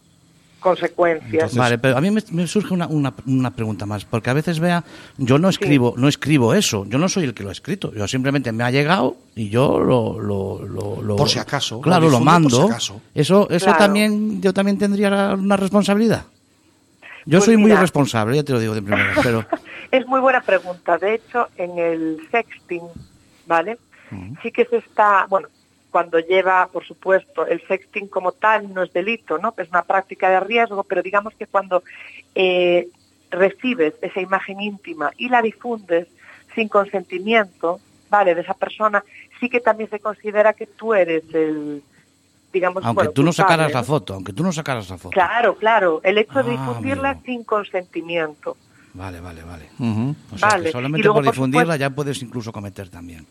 [0.59, 1.53] consecuencias.
[1.55, 4.59] Vale, pero a mí me, me surge una, una, una pregunta más, porque a veces
[4.61, 4.83] vea,
[5.17, 8.07] yo no escribo, no escribo eso, yo no soy el que lo ha escrito, yo
[8.07, 12.11] simplemente me ha llegado y yo lo, lo, lo- lo- Por si acaso, claro, lo
[12.11, 12.57] lo, difundo por mando.
[12.67, 13.01] si acaso.
[13.13, 13.79] Eso, eso Claro.
[13.79, 16.23] también, yo también tendría una responsabilidad.
[17.25, 17.75] Yo Pues soy muy mira.
[17.77, 19.45] irresponsable, ya te lo digo de primera, pero
[19.91, 20.97] Es muy buena pregunta.
[20.97, 22.81] De hecho, en el sexting,
[23.45, 23.77] ¿vale?
[24.41, 25.47] Sí que se está, bueno,
[25.91, 29.53] cuando lleva, por supuesto, el sexting como tal no es delito, ¿no?
[29.57, 31.83] Es una práctica de riesgo, pero digamos que cuando
[32.35, 32.87] eh,
[33.29, 36.07] recibes esa imagen íntima y la difundes
[36.55, 38.33] sin consentimiento, ¿vale?
[38.35, 39.03] De esa persona,
[39.39, 41.83] sí que también se considera que tú eres el,
[42.53, 45.09] digamos, aunque bueno, tú no culpable, sacaras la foto, aunque tú no sacaras la foto.
[45.09, 45.99] Claro, claro.
[46.03, 47.25] El hecho de Ah, difundirla amigo.
[47.25, 48.55] sin consentimiento.
[48.93, 49.69] Vale, vale, vale.
[49.79, 50.15] Ujú.
[50.33, 53.25] O sea, Vale, que solamente luego, por por difundirla supuesto- ya puedes incluso cometer también.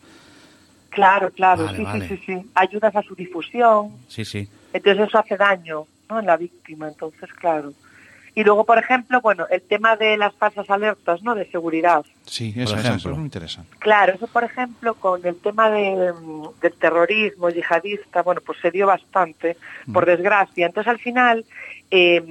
[0.89, 2.07] Claro, claro, Vale, sí, vale.
[2.09, 2.49] sí, sí, sí.
[2.53, 4.47] Ayudas a su difusión, Sí, sí.
[4.73, 6.19] entonces eso hace daño ¿no?
[6.19, 7.73] en la víctima, entonces claro.
[8.35, 11.35] Y luego, por ejemplo, bueno, el tema de las falsas alertas, ¿no?
[11.35, 12.03] De seguridad.
[12.25, 13.11] Sí, eso, eso, ejemplo.
[13.11, 13.65] eso me interesa.
[13.79, 18.71] Claro, eso por ejemplo con el tema de, mm, del terrorismo yihadista, bueno, pues se
[18.71, 19.57] dio bastante,
[19.91, 20.65] por desgracia.
[20.65, 21.45] Entonces al final,
[21.91, 22.23] eh,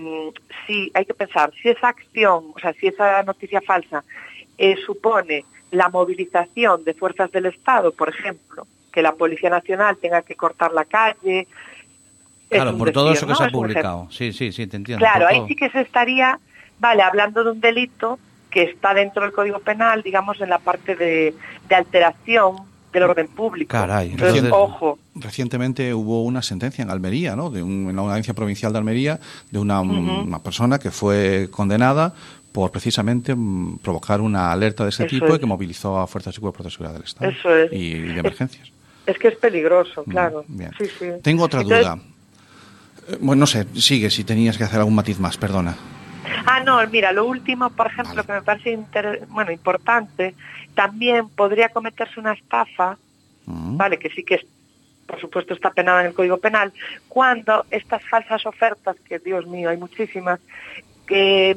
[0.67, 4.03] sí, hay que pensar, si esa acción, o sea, si esa noticia falsa
[4.59, 10.23] eh, supone la movilización de fuerzas del Estado, por ejemplo, que la Policía Nacional tenga
[10.23, 11.49] que cortar la calle.
[12.53, 13.37] Claro, por todo eso que ¿no?
[13.39, 14.09] se ha publicado.
[14.11, 15.05] Sí, sí, sí, te entiendo.
[15.05, 16.39] Claro, ahí sí que se estaría,
[16.79, 18.19] vale, hablando de un delito
[18.51, 21.35] que está dentro del Código Penal, digamos, en la parte de,
[21.69, 22.57] de alteración
[22.93, 23.71] del orden público.
[23.71, 27.49] Caray, Entonces, ojo, Recientemente hubo una sentencia en Almería, ¿no?
[27.49, 29.19] De un- en la audiencia provincial de Almería,
[29.51, 32.13] de una, una persona que fue condenada
[32.53, 36.37] por precisamente mm, provocar una alerta de ese Eso tipo y que movilizó a fuerzas
[36.37, 37.73] y cuerpos de seguridad del Estado Eso es.
[37.73, 38.69] y, y de emergencias.
[39.07, 40.45] es que es peligroso, Mm, claro.
[40.49, 40.71] bien.
[40.77, 41.07] Sí, sí.
[41.23, 41.99] Tengo otra Entonces- duda.
[43.09, 45.77] Eh, Bueno, no sé, sigue si tenías que hacer algún matiz más, perdona.
[46.47, 48.27] Ah, no, mira, lo último, por ejemplo, Vale.
[48.27, 50.35] que me parece inter- bueno, importante,
[50.75, 52.97] también podría cometerse una estafa,
[53.47, 53.77] Mm.
[53.77, 54.47] vale, que sí que es,
[55.07, 56.73] por supuesto está penada en el Código Penal,
[57.09, 60.39] cuando estas falsas ofertas, que Dios mío, hay muchísimas,
[61.07, 61.57] que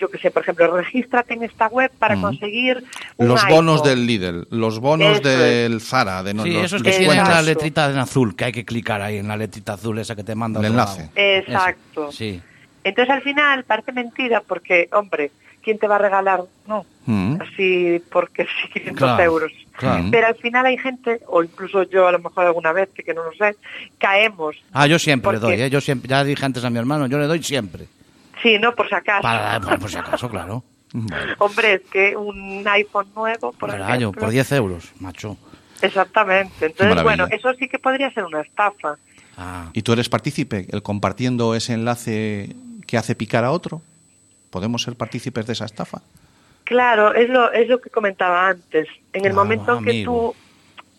[0.00, 2.20] yo que sé, por ejemplo, regístrate en esta web para Mm.
[2.22, 2.82] conseguir
[3.18, 5.38] un Los bonos del Lidl, los bonos Eso es.
[5.38, 7.42] del Zara, de no, Sí, los esos que tienen la Eso.
[7.42, 10.34] letrita en azul, que hay que clicar ahí en la letrita azul esa que te
[10.34, 10.58] manda.
[10.60, 11.00] El enlace.
[11.02, 11.12] lado.
[11.14, 12.02] Exacto.
[12.08, 12.40] Eso, Sí.
[12.82, 15.30] Entonces al final parece mentira porque, hombre,
[15.62, 16.40] ¿quién te va a regalar?
[16.66, 17.36] No, Mm.
[17.42, 19.52] así porque sí 500 Claro, euros.
[19.76, 20.04] claro.
[20.10, 23.22] Pero al final hay gente, o incluso yo a lo mejor alguna vez, que no
[23.24, 23.56] lo sé,
[23.98, 24.56] caemos.
[24.72, 25.68] Ah, yo siempre le doy, ¿eh?
[25.70, 27.84] Yo siempre, ya dije antes a mi hermano, yo le doy siempre.
[28.42, 29.22] Sí, no, por si acaso.
[29.22, 30.62] Para, por si acaso, claro.
[31.38, 34.12] Hombre, es que un iPhone nuevo, por Por ejemplo.
[34.12, 35.36] por 10 euros, macho.
[35.82, 36.66] Exactamente.
[36.66, 37.02] Entonces, maravilla.
[37.24, 38.96] bueno, eso sí que podría ser una estafa.
[39.36, 42.54] Ah, ¿Y tú eres partícipe, el compartiendo ese enlace
[42.86, 43.80] que hace picar a otro?
[44.50, 46.02] ¿Podemos ser partícipes de esa estafa?
[46.64, 48.88] Claro, es lo, es lo que comentaba antes.
[49.12, 50.34] En el momento en que amigo.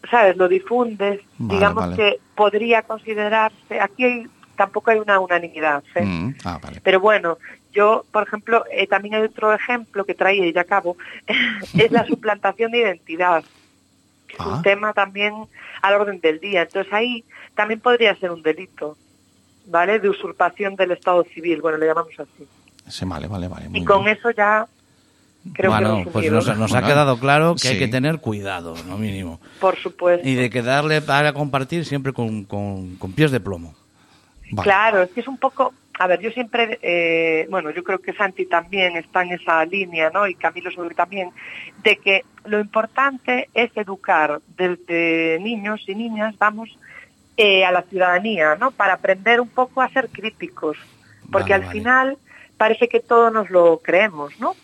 [0.01, 1.95] tú, sabes, lo difundes, Vale, digamos vale.
[1.95, 6.03] que podría considerarse, aquí hay- tampoco hay una unanimidad, ¿eh?
[6.05, 6.35] Mm.
[6.43, 6.81] Ah, vale.
[6.83, 7.37] Pero bueno,
[7.73, 10.97] yo, por ejemplo, eh, también hay otro ejemplo que traía y ya acabo,
[11.73, 13.43] es la suplantación de identidad.
[14.29, 14.47] Es Ah.
[14.47, 15.33] un tema también
[15.81, 16.61] al orden del día.
[16.61, 18.95] Entonces ahí también podría ser un delito,
[19.67, 19.99] ¿vale?
[19.99, 22.47] De usurpación del Estado civil, bueno, le llamamos así.
[22.87, 23.67] Sí, vale, vale, vale.
[23.69, 24.17] muy y con bien.
[24.17, 24.65] eso ya
[25.53, 26.55] creo bueno, que pues nos, ¿no?
[26.55, 29.39] nos ha quedado claro que hay que tener cuidado, lo mínimo.
[29.59, 30.25] Por supuesto.
[30.27, 33.75] Y de que darle para compartir siempre con, con- con pies de plomo.
[34.51, 34.63] Vale.
[34.63, 38.13] Claro, es que es un poco, a ver, yo siempre, eh, bueno, yo creo que
[38.13, 40.27] Santi también está en esa línea, ¿no?
[40.27, 41.31] Y Camilo sobre también,
[41.83, 46.77] de que lo importante es educar desde niños y niñas, vamos,
[47.37, 48.71] eh, a la ciudadanía, ¿no?
[48.71, 50.77] Para aprender un poco a ser críticos,
[51.31, 51.79] porque Vale, al vale.
[51.79, 52.17] final
[52.57, 54.55] parece que todos nos lo creemos, ¿no?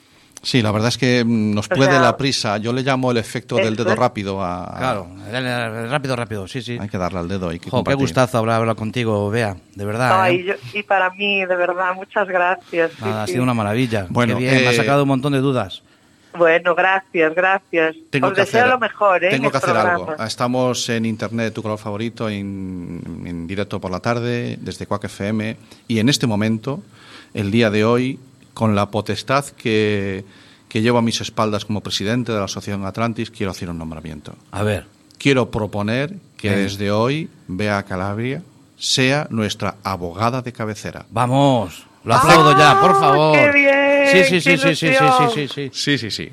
[0.41, 2.57] Sí, la verdad es que mm, nos O puede sea, la prisa.
[2.57, 4.75] Yo le llamo el efecto del dedo rápido a...
[4.77, 5.07] Claro,
[5.89, 6.77] rápido, rápido, sí, sí.
[6.79, 7.49] Hay que darle al dedo.
[7.49, 10.21] Hay que Jo, qué gustazo hablar, hablar contigo, Bea, de verdad.
[10.21, 10.45] Ay, ¿eh?
[10.45, 12.91] yo- y para mí, de verdad, muchas gracias.
[12.91, 13.33] sí, ha sí.
[13.33, 14.07] sido una maravilla.
[14.09, 15.81] Bueno, Qué bien, me ha eh, sacado un montón de dudas.
[16.37, 17.95] Bueno, gracias, gracias.
[18.11, 19.27] Tengo Os que deseo hacer, lo mejor, ¿eh?
[19.27, 19.93] en Tengo que hacer programa.
[20.11, 20.23] algo.
[20.23, 25.57] Estamos en internet, tu color favorito, en, en directo por la tarde, desde Quack FM.
[25.87, 26.83] Y en este momento,
[27.33, 28.19] el día de hoy,
[28.57, 30.25] con la potestad que,
[30.67, 34.33] que llevo a mis espaldas como presidente de la Asociación Atlantis, quiero hacer un nombramiento.
[34.51, 34.85] A ver,
[35.19, 38.41] Quiero proponer que desde hoy Bea Calabria
[38.77, 41.05] sea nuestra abogada de cabecera.
[41.11, 41.85] vamos.
[42.03, 43.37] Lo aplaudo ya, por ¡Ah, favor.
[43.37, 44.93] qué bien, sí, sí, qué sí, sí, sí,
[45.35, 45.69] sí, sí.
[45.73, 46.31] Sí, sí, sí.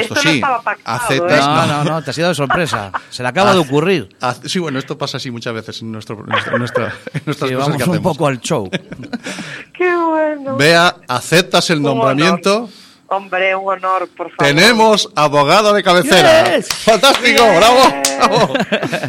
[0.00, 1.38] Esto Esto no sí, estaba pactado, aceptas...
[1.38, 1.40] ¿eh?
[1.48, 2.92] No, no, no, te ha sido de sorpresa.
[3.10, 4.08] Se le acaba de ocurrir.
[4.44, 7.50] Sí, bueno, esto pasa así muchas veces en, nuestro, en nuestra- en nuestra- en nuestras
[7.50, 8.12] Sí, cosas vamos que un hacemos.
[8.16, 8.70] poco al show.
[9.72, 10.56] Qué bueno.
[10.56, 12.56] Vea, ¿aceptas el Un nombramiento?
[12.56, 12.70] honor.
[13.08, 14.36] Hombre, un honor, por favor.
[14.52, 16.56] Tenemos abogado de cabecera.
[16.56, 16.66] Yes.
[16.68, 17.40] ¡Fantástico!
[17.44, 17.56] Bien.
[17.56, 17.78] ¡Bravo!
[18.18, 18.54] bravo.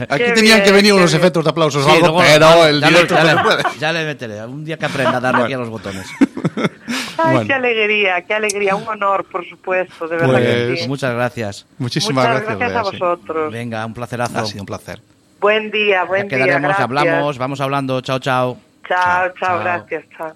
[0.09, 1.19] Aquí Qué tenían que bien, venir qué unos bien.
[1.21, 3.37] efectos de aplausos o Sí, algo, luego- pero el ya, le- directo ya no le-
[3.37, 3.79] se puede.
[3.79, 4.45] ya le meteré.
[4.45, 6.05] Un día que aprenda a darle aquí a los botones.
[7.17, 7.47] Ay, Bueno.
[7.47, 8.75] qué alegría, qué alegría.
[8.75, 10.75] Un honor, por supuesto, de verdad que Pues- sí.
[10.75, 11.65] Pues muchas gracias.
[11.77, 12.97] Muchísimas Muchas gracias, gracias a sí.
[12.97, 13.51] vosotros.
[13.53, 14.39] Venga, un placerazo.
[14.39, 15.01] Ha sido un placer.
[15.39, 16.37] Buen día, Ya buen día.
[16.37, 16.83] quedaremos, gracias.
[16.83, 18.01] hablamos, vamos hablando.
[18.01, 18.57] Chao, chao.
[18.87, 18.97] Chao,
[19.27, 20.31] Chao, chao, gracias, chao.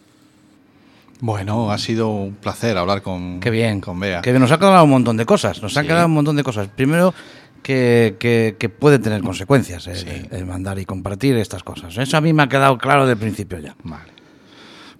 [1.19, 3.79] Bueno, ha sido un placer hablar con, Qué bien.
[3.79, 4.21] con Bea.
[4.21, 5.61] Que nos ha quedado un montón de cosas.
[5.61, 5.87] Nos han Sí.
[5.89, 6.67] quedado un montón de cosas.
[6.67, 7.13] Primero,
[7.61, 10.07] que, que, que puede tener consecuencias el, Sí.
[10.31, 11.95] el mandar y compartir estas cosas.
[11.95, 13.75] Eso a mí me ha quedado claro de principio ya.
[13.83, 14.11] Vale.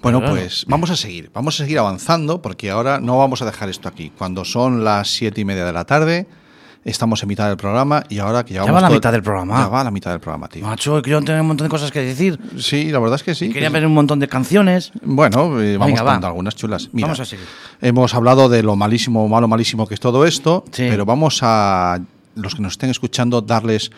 [0.01, 0.35] Bueno, Claro.
[0.35, 3.87] pues vamos a seguir, vamos a seguir avanzando porque ahora no vamos a dejar esto
[3.87, 4.11] aquí.
[4.17, 6.25] Cuando son las siete y media de la tarde,
[6.83, 9.59] estamos en mitad del programa y ahora que llevamos va la todo- mitad del programa.
[9.59, 10.65] Ya va a la mitad del programa, tío.
[10.65, 12.39] Macho, que yo tengo un montón de cosas que decir.
[12.57, 13.49] Sí, la verdad es que sí.
[13.49, 14.91] Quería que- ver un montón de canciones.
[15.03, 16.03] Bueno, eh, vamos va.
[16.03, 16.89] dando algunas chulas.
[16.93, 17.45] Mira, Vamos a seguir.
[17.81, 20.87] Hemos hablado de lo malísimo, malo, malísimo que es todo esto, Sí.
[20.89, 21.99] pero vamos a
[22.33, 23.91] los que nos estén escuchando darles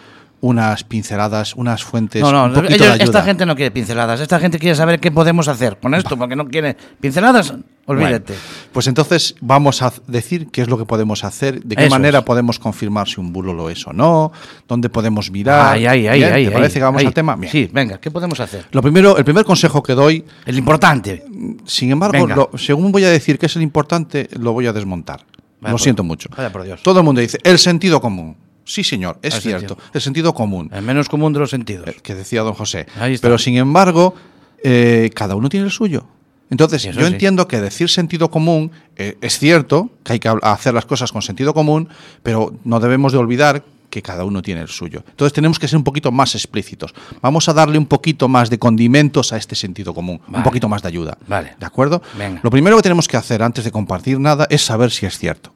[0.43, 3.03] unas pinceladas, unas fuentes, No, no, un poquito ellos- de ayuda.
[3.05, 4.19] esta gente no quiere pinceladas.
[4.19, 7.53] Esta gente quiere saber qué podemos hacer con esto, porque no quiere pinceladas.
[7.85, 8.33] Olvídate.
[8.33, 8.41] Bueno,
[8.73, 12.19] pues entonces vamos a decir qué es lo que podemos hacer, de qué Eso manera
[12.19, 12.25] es.
[12.25, 14.33] podemos confirmar si un bulo lo es o no,
[14.67, 15.75] dónde podemos mirar.
[15.75, 17.05] Ay, ay, ay, Bien, ay, ¿Te parece ay, que vamos ay.
[17.07, 17.35] al tema?
[17.37, 17.49] Bien.
[17.51, 18.65] Sí, venga, ¿qué podemos hacer?
[18.71, 21.23] Lo primero, el primer consejo que doy, El importante.
[21.63, 25.21] sin embargo, lo- según voy a decir que es el importante, lo voy a desmontar.
[25.61, 26.27] Vaya lo por- siento mucho.
[26.35, 26.83] vaya por Dios.
[26.83, 28.35] Todo el mundo dice, el sentido común.
[28.65, 29.67] Sí, señor, es cierto.
[29.75, 29.89] sentido.
[29.93, 30.69] El sentido común.
[30.73, 31.87] El menos común de los sentidos.
[31.87, 32.85] eh, que decía don José.
[32.99, 33.27] Ahí está.
[33.27, 34.15] Pero sin embargo,
[34.63, 36.05] eh, cada uno tiene el suyo.
[36.49, 37.01] Entonces, yo sí.
[37.13, 41.21] entiendo que decir sentido común eh, es cierto, que hay que hacer las cosas con
[41.21, 41.89] sentido común,
[42.21, 45.03] pero no debemos de olvidar que cada uno tiene el suyo.
[45.07, 46.93] Entonces tenemos que ser un poquito más explícitos.
[47.21, 50.81] Vamos a darle un poquito más de condimentos a este sentido común, un poquito más
[50.81, 51.17] de ayuda.
[51.27, 51.55] Vale.
[51.59, 52.01] ¿De acuerdo?
[52.17, 52.39] Venga.
[52.43, 55.53] Lo primero que tenemos que hacer antes de compartir nada es saber si es cierto.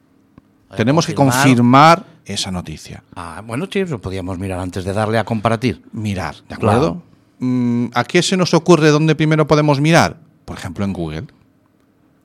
[0.76, 2.04] tenemos que confirmar.
[2.28, 3.02] Esa noticia.
[3.16, 5.82] Ah, bueno, sí, eso podíamos mirar antes de darle a compartir.
[5.92, 6.78] mirar, ¿de acuerdo?
[6.80, 7.02] Claro.
[7.40, 10.16] Mm, ¿A qué se nos ocurre dónde primero podemos mirar?
[10.44, 11.24] Por ejemplo, en Google,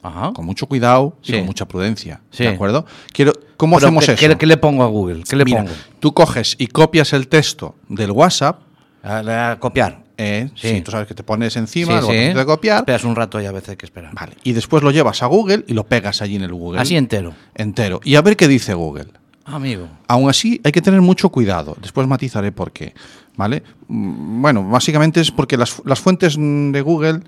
[0.01, 0.33] Ajá.
[0.33, 1.33] con mucho cuidado y Sí.
[1.37, 2.43] con mucha prudencia, Sí.
[2.43, 2.85] ¿de acuerdo?
[3.11, 4.27] Quiero, ¿Cómo Pero, hacemos ¿qué, eso?
[4.29, 5.23] qué- qué le pongo a Google?
[5.29, 5.73] ¿Qué le Mira, pongo?
[6.01, 8.59] tú coges y copias el texto del WhatsApp,
[9.03, 10.03] A, a copiar.
[10.17, 10.69] eh, Sí.
[10.69, 13.51] sí, tú sabes que te pones encima, botoncito de copiar, Esperas un rato y a
[13.53, 14.13] veces hay que esperar.
[14.13, 16.81] vale, y después lo llevas a Google y lo pegas allí en el Google.
[16.81, 17.33] Así entero.
[17.55, 18.01] entero.
[18.03, 19.07] Y a ver qué dice Google.
[19.45, 19.87] Amigo.
[20.07, 21.75] Aún así, hay que tener mucho cuidado.
[21.81, 22.93] Después matizaré por qué.
[23.35, 23.63] ¿Vale?
[23.87, 27.21] Mm, Bueno, básicamente es porque las, las fuentes de Google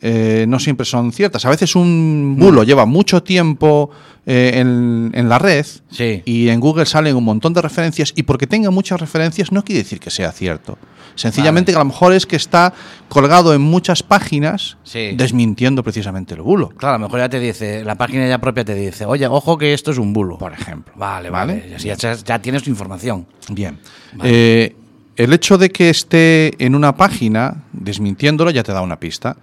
[0.00, 1.44] eh, no siempre son ciertas.
[1.44, 3.90] A veces un bulo lleva mucho tiempo
[4.26, 6.22] eh, en, en la red Sí.
[6.24, 9.82] y en Google salen un montón de referencias y porque tenga muchas referencias no quiere
[9.82, 10.78] decir que sea cierto.
[11.14, 12.72] Sencillamente que a lo mejor es que está
[13.08, 15.12] colgado en muchas páginas Sí.
[15.16, 16.68] desmintiendo precisamente el bulo.
[16.68, 19.58] Claro, a lo mejor ya te dice, la página ya propia te dice, oye, ojo
[19.58, 20.38] que esto es un bulo.
[20.38, 20.92] Por ejemplo.
[20.96, 21.64] Vale, ¿Vale?
[21.70, 21.78] vale.
[21.78, 23.26] Ya, ya tienes tu información.
[23.50, 23.78] Bien.
[24.22, 24.76] Eh,
[25.18, 29.36] el hecho de que esté en una página desmintiéndolo ya te da una pista.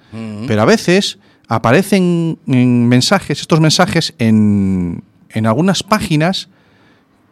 [0.48, 6.48] Pero a veces aparecen en mensajes, estos mensajes en, en algunas páginas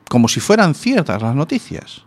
[0.09, 2.03] como si fueran ciertas las noticias.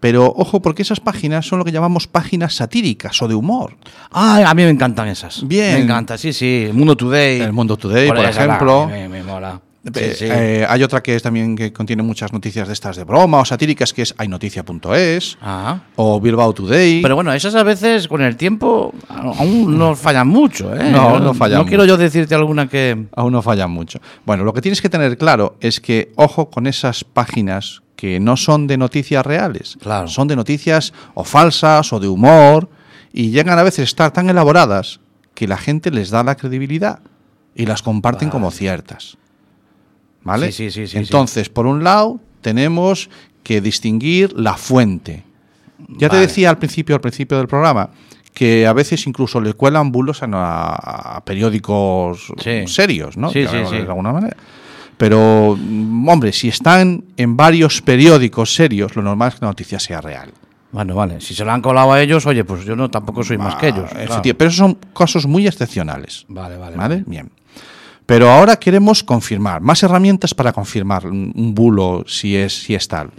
[0.00, 3.76] Pero ojo, porque esas páginas son lo que llamamos páginas satíricas o de humor.
[4.10, 5.46] Ay, a mí me encantan esas.
[5.46, 5.74] Bien.
[5.74, 6.70] Me encanta, sí, sí.
[6.72, 7.40] Mundo Today.
[7.40, 8.88] El Mundo Today, por ejemplo.
[8.88, 9.60] Me, me mola.
[9.84, 10.24] Sí, Eh, sí.
[10.30, 13.44] eh, hay otra que es también que contiene muchas noticias de estas de broma o
[13.44, 15.80] satíricas, que es haynoticia.es Ah.
[15.96, 17.02] o Bilbao Today.
[17.02, 20.90] Pero bueno, esas a veces con el tiempo aún no fallan mucho, ¿eh?
[20.90, 21.94] No, no fallan No quiero mucho.
[21.94, 23.06] yo decirte alguna que...
[23.16, 23.98] Aún no fallan mucho.
[24.24, 28.36] Bueno, lo que tienes que tener claro es que, ojo con esas páginas que no
[28.36, 29.78] son de noticias reales.
[29.80, 30.06] Claro.
[30.08, 32.68] Son de noticias o falsas o de humor
[33.12, 35.00] y llegan a veces a estar tan elaboradas
[35.34, 37.00] que la gente les da la credibilidad
[37.54, 39.16] y las comparten como ciertas.
[40.24, 40.52] ¿Vale?
[40.52, 43.10] Sí, sí, sí, Entonces, por un lado, tenemos
[43.42, 45.24] que distinguir la fuente.
[45.88, 47.90] Ya te decía al principio, al principio del programa,
[48.32, 52.66] que a veces incluso le cuelan bulos a, a periódicos Sí.
[52.66, 53.30] serios, ¿no?
[53.30, 53.56] Sí, sí.
[53.76, 54.36] De alguna manera.
[54.96, 59.80] Pero, mm, hombre, si están en varios periódicos serios, lo normal es que la noticia
[59.80, 60.30] sea real.
[60.70, 61.20] Bueno, vale.
[61.20, 63.68] Si se lo han colado a ellos, oye, pues yo no tampoco soy más que
[63.68, 63.90] ellos.
[63.90, 64.22] Ah, claro.
[64.22, 66.24] efecti- Pero esos son casos muy excepcionales.
[66.28, 66.76] Vale, vale.
[66.76, 67.04] ¿Vale?
[67.06, 67.30] Bien.
[68.06, 73.10] Pero ahora queremos confirmar, más herramientas para confirmar un, bulo si es, si es tal.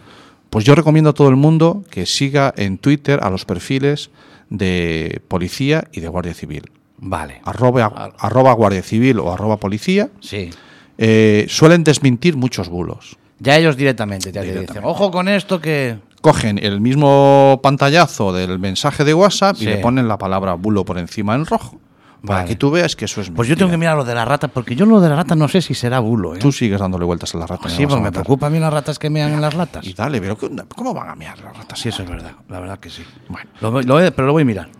[0.50, 4.12] Pues yo recomiendo a todo el mundo que siga en Twitter a los perfiles
[4.50, 6.70] de policía y de guardia civil.
[6.98, 7.42] Vale.
[7.44, 10.10] Arroba, arroba guardia civil o arroba policía.
[10.20, 10.52] Sí.
[10.98, 13.18] eh, suelen desmentir muchos bulos.
[13.40, 15.98] Ya ellos directamente dicen, ojo con esto que...
[16.22, 19.66] Cogen el mismo pantallazo del mensaje de WhatsApp Sí.
[19.66, 21.78] y le ponen la palabra bulo por encima en rojo.
[22.26, 22.50] Para Vale.
[22.50, 24.48] que tú veas que eso es Pues yo tengo que mirar lo de la rata,
[24.48, 26.40] porque yo lo de la rata no sé si será bulo, ¿eh?
[26.40, 27.68] Tú sigues dándole vueltas a la rata.
[27.68, 29.86] sí, vas a pues me preocupa a mí las ratas que mean en las latas.
[29.86, 30.38] Y dale, pero.
[30.76, 31.80] ¿cómo van a mear las ratas?
[31.80, 33.04] Sí, eso es verdad, la verdad que sí.
[33.28, 33.50] Bueno.
[33.60, 34.70] Lo lo pero lo voy a mirar.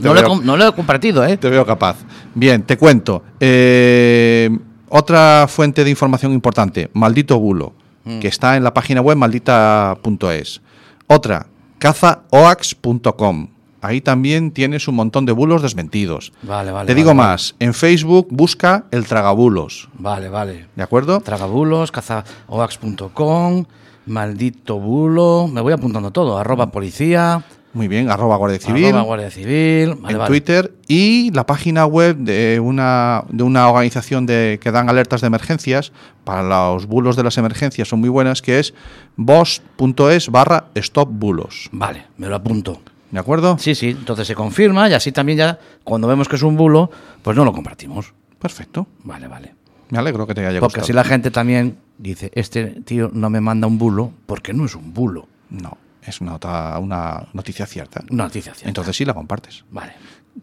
[0.00, 1.38] Lo, he, no lo he compartido, ¿eh?
[1.38, 1.96] Te veo capaz.
[2.34, 3.22] Bien, te cuento.
[3.40, 4.50] Eh,
[4.90, 7.72] otra fuente de información importante, Maldito Bulo,
[8.08, 8.20] Mm.
[8.20, 10.62] que está en la página web maldita.es.
[11.06, 11.46] Otra,
[11.78, 13.48] cazaoax.com.
[13.80, 16.32] Ahí también tienes un montón de bulos desmentidos.
[16.42, 16.86] Vale, vale.
[16.86, 17.18] te digo vale.
[17.18, 19.88] más, en Facebook busca el tragabulos.
[19.94, 20.66] Vale, vale.
[20.74, 21.20] ¿De acuerdo?
[21.20, 23.64] Tragabulos, cazaoax.com,
[24.06, 25.48] maldito bulo.
[25.52, 26.38] Me voy apuntando todo.
[26.38, 27.44] Arroba policía.
[27.74, 28.86] Muy bien, arroba Guardia Civil.
[28.86, 29.94] Arroba Guardia Civil.
[29.94, 30.28] Vale, en vale.
[30.28, 35.26] Twitter y la página web de una, de una organización de, que dan alertas de
[35.26, 35.92] emergencias
[36.24, 38.74] para los bulos de las emergencias son muy buenas que es
[39.16, 42.80] boss.es barra stop bulos Vale, me lo apunto.
[43.10, 43.56] ¿De acuerdo?
[43.58, 46.90] Sí, sí, entonces se confirma y así también ya cuando vemos que es un bulo,
[47.22, 48.12] pues no lo compartimos.
[48.38, 49.54] perfecto Vale, vale.
[49.90, 53.30] me alegro que te haya Porque gustado así la gente también dice, este tío no
[53.30, 55.26] me manda un bulo porque no es un bulo.
[55.50, 58.68] no es una, nota- una noticia cierta Una noticia cierta.
[58.68, 59.92] entonces sí la compartes Vale.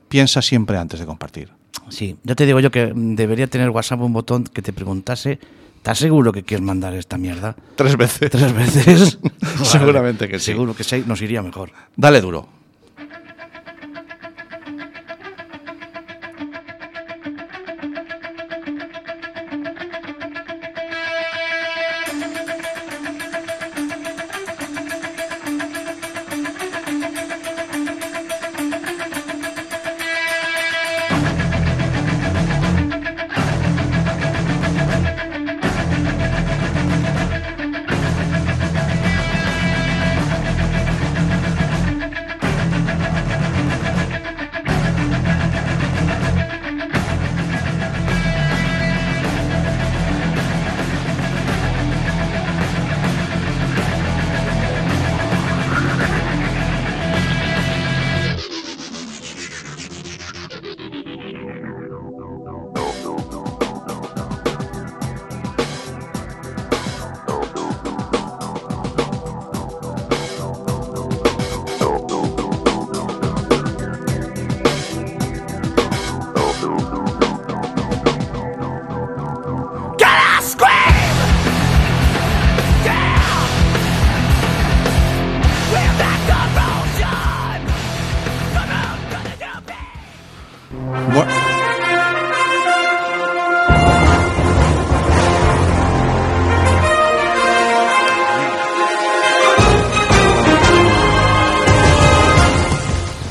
[0.09, 1.49] piensa siempre antes de compartir
[1.89, 5.39] Sí, ya te digo yo que debería tener WhatsApp un botón que te preguntase,
[5.85, 7.55] ¿estás seguro que quieres mandar esta mierda?
[7.75, 9.19] tres veces Tres veces.
[9.63, 10.45] Seguramente que sí.
[10.45, 11.69] Seguro que sí, nos iría mejor.
[11.95, 12.49] dale duro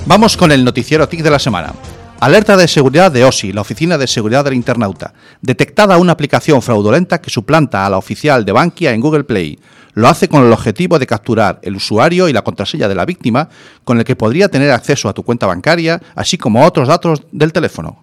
[0.07, 1.72] Vamos con el noticiero TIC de la semana.
[2.20, 5.12] Alerta de seguridad de OSI, la Oficina de Seguridad del Internauta.
[5.41, 9.59] Detectada una aplicación fraudulenta que suplanta a la oficial de Bankia en Google Play.
[9.95, 13.49] Lo hace con el objetivo de capturar el usuario y la contraseña de la víctima,
[13.85, 17.23] con el que podría tener acceso a tu cuenta bancaria, así como a otros datos
[17.31, 18.03] del teléfono.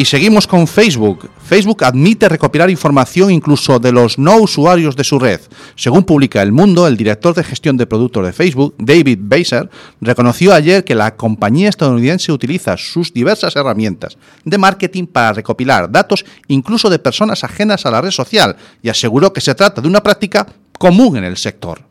[0.00, 1.28] Y seguimos con Facebook.
[1.44, 5.42] Facebook admite recopilar información incluso de los no usuarios de su red.
[5.76, 9.68] Según publica El Mundo, el director de gestión de productos de Facebook, David Beiser,
[10.00, 16.24] reconoció ayer que la compañía estadounidense utiliza sus diversas herramientas de marketing para recopilar datos
[16.48, 20.02] incluso de personas ajenas a la red social y aseguró que se trata de una
[20.02, 20.46] práctica
[20.78, 21.82] común en el sector.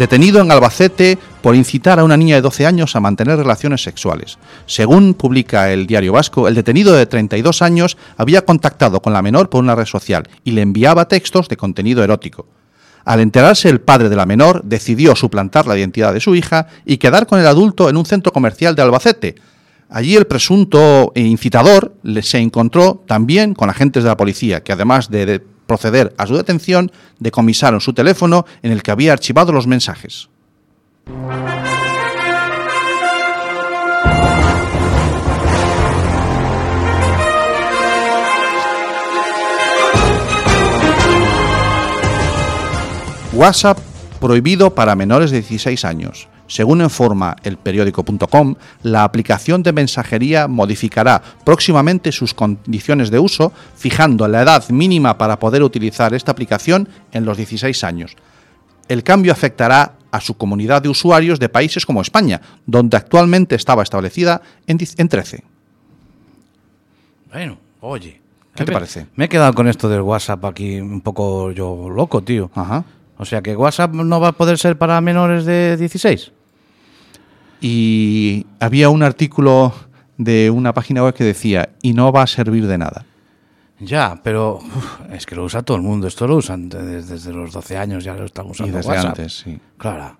[0.00, 4.38] Detenido en Albacete por incitar a una niña de 12 años a mantener relaciones sexuales.
[4.64, 9.50] Según publica el diario vasco, el detenido de 32 años había contactado con la menor
[9.50, 12.46] por una red social y le enviaba textos de contenido erótico.
[13.04, 16.96] Al enterarse el padre de la menor, decidió suplantar la identidad de su hija y
[16.96, 19.34] quedar con el adulto en un centro comercial de Albacete.
[19.90, 25.26] Allí el presunto incitador se encontró también con agentes de la policía, que además de,
[25.26, 26.90] de proceder a su detención,
[27.20, 30.28] decomisaron su teléfono en el que había archivado los mensajes.
[43.32, 43.78] WhatsApp
[44.20, 46.29] prohibido para menores de 16 años.
[46.50, 54.26] Según informa el periódico.com, la aplicación de mensajería modificará próximamente sus condiciones de uso, fijando
[54.26, 58.16] la edad mínima para poder utilizar esta aplicación en los 16 años.
[58.88, 63.84] El cambio afectará a su comunidad de usuarios de países como España, donde actualmente estaba
[63.84, 65.44] establecida en, dic- en 13.
[67.32, 68.20] Bueno, oye.
[68.56, 69.06] ¿Qué te parece?
[69.14, 72.50] Me he quedado con esto del WhatsApp aquí un poco yo loco, tío.
[72.56, 72.82] Ajá.
[73.18, 76.32] O sea que WhatsApp no va a poder ser para menores de 16.
[77.60, 79.74] Y había un artículo
[80.16, 83.04] de una página web que decía, y no va a servir de nada.
[83.78, 86.06] Ya, pero uf, es que lo usa todo el mundo.
[86.06, 88.76] Esto lo usan desde, desde los 12 años, ya lo están Y usando.
[88.76, 89.06] desde WhatsApp.
[89.18, 89.58] antes, sí.
[89.78, 90.16] Claro.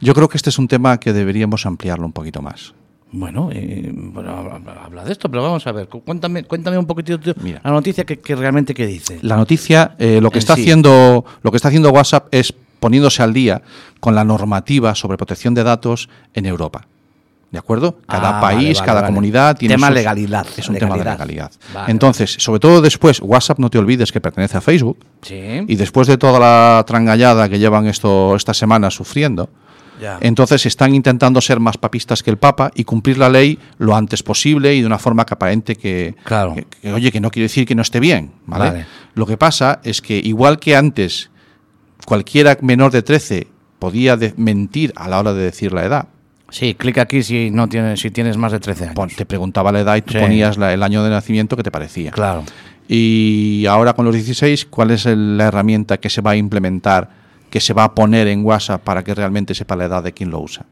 [0.00, 2.74] Yo creo que este es un tema que deberíamos ampliarlo un poquito más.
[3.18, 5.88] Bueno, eh, bueno, habla, de esto, pero vamos a ver.
[5.88, 7.60] cu- Cuéntame, cuéntame un poquitito Mira.
[7.64, 9.18] la noticia que, que realmente que dice.
[9.22, 10.60] La noticia, eh, lo que En está sí.
[10.62, 13.62] haciendo, lo que está haciendo WhatsApp es poniéndose al día
[14.00, 16.86] con la normativa sobre protección de datos en Europa.
[17.50, 17.96] ¿De acuerdo?
[18.06, 19.06] Cada Ah, país, vale, vale, cada vale.
[19.14, 21.50] comunidad tiene Tema sus- legalidad, Es un tema de legalidad.
[21.86, 24.98] Entonces, sobre todo después, WhatsApp no te olvides que pertenece a Facebook.
[25.22, 25.64] Sí.
[25.66, 29.48] Y después de toda la trangallada que llevan esto estas semanas sufriendo,
[30.20, 34.22] Entonces están intentando ser más papistas que el Papa y cumplir la ley lo antes
[34.22, 36.54] posible y de una forma que aparente que, Claro.
[36.54, 38.64] que- que, oye, que no quiere decir que no esté bien, ¿vale?
[38.70, 38.86] Vale.
[39.14, 41.30] Lo que pasa es que igual que antes
[42.04, 43.46] cualquiera menor de 13
[43.78, 46.08] podía de- mentir a la hora de decir la edad,
[46.48, 48.94] Sí, clica aquí si no tienes, si tienes más de 13 años.
[48.94, 50.18] pon- te preguntaba la edad y tú Sí.
[50.20, 52.12] ponías la- el año de nacimiento que te parecía.
[52.12, 52.44] Claro.
[52.88, 57.10] Y ahora con los 16, ¿cuál es el- la herramienta que se va a implementar,
[57.56, 60.28] que se va a poner en WhatsApp para que realmente sepa la edad de quien
[60.28, 60.66] lo usa?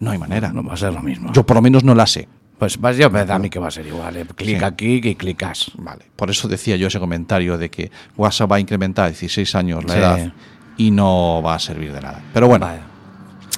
[0.00, 0.52] No hay manera.
[0.52, 1.32] No va a ser lo mismo.
[1.32, 2.26] Yo por lo menos no la sé.
[2.58, 4.16] pues vas, yo me da a mí que va a ser igual.
[4.16, 4.26] eh.
[4.34, 4.64] Clica Sí.
[4.64, 5.70] aquí y clicas.
[5.78, 6.06] Vale.
[6.16, 9.84] Por eso decía yo ese comentario de que WhatsApp va a incrementar a 16 años
[9.84, 9.98] la Sí.
[10.00, 10.32] edad
[10.76, 12.20] y no va a servir de nada.
[12.34, 12.82] Pero bueno, Vaya.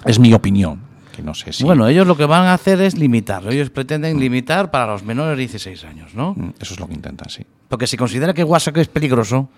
[0.05, 0.81] es mi opinión,
[1.17, 1.65] que no sé si...
[1.65, 3.51] Bueno, ellos lo que van a hacer es limitarlo.
[3.51, 6.35] Ellos pretenden limitar para los menores de 16 años, ¿no?
[6.37, 7.47] Mm, Eso es lo que intentan, sí.
[7.69, 9.49] Porque si considera que WhatsApp es peligroso,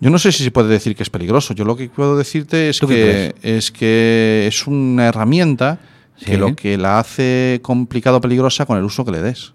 [0.00, 1.52] Yo no sé si se puede decir que es peligroso.
[1.54, 5.78] Yo lo que puedo decirte es ¿Tú qué que es que es una herramienta
[6.24, 9.52] que lo que la hace complicado o peligrosa con el uso que le des.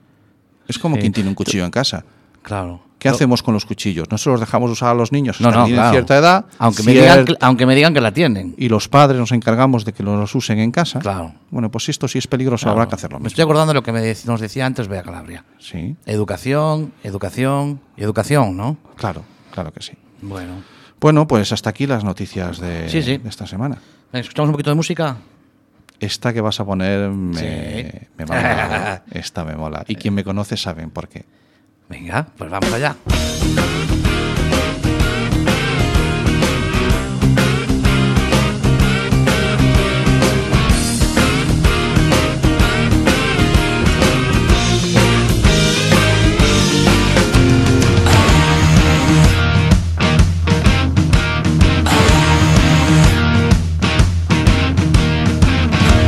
[0.68, 1.02] Es como Sí.
[1.02, 2.06] quien tiene un cuchillo en casa.
[2.43, 2.82] claro.
[2.98, 4.10] ¿Qué hacemos con los cuchillos?
[4.10, 5.93] ¿No se los dejamos usar a los niños No, hasta no, que tienen claro.
[5.93, 6.46] cierta edad?
[6.58, 8.56] Aunque me, digan, que- aunque me digan que la tienen.
[8.58, 10.98] y los padres nos encargamos de que los usen en casa.
[11.00, 11.36] Claro.
[11.52, 12.80] Bueno, pues esto sí es peligroso, Claro.
[12.82, 13.20] habrá que hacerlo.
[13.20, 15.43] Me estoy acordando de lo que me nos decía antes Bea Calabria.
[15.60, 18.78] Sí, Educación, educación y educación, ¿no?
[18.96, 19.91] claro, claro que sí.
[20.28, 20.63] Bueno.
[20.99, 23.17] Bueno, pues hasta aquí las noticias de, Sí, sí.
[23.17, 23.78] de esta semana.
[24.11, 25.17] ¿Escuchamos un poquito de música?
[25.99, 27.97] Esta que vas a poner me, Sí.
[28.17, 29.03] me mola.
[29.11, 29.84] Esta me mola.
[29.88, 31.26] Y quien me conoce saben por qué.
[31.89, 32.95] Venga, pues vamos allá.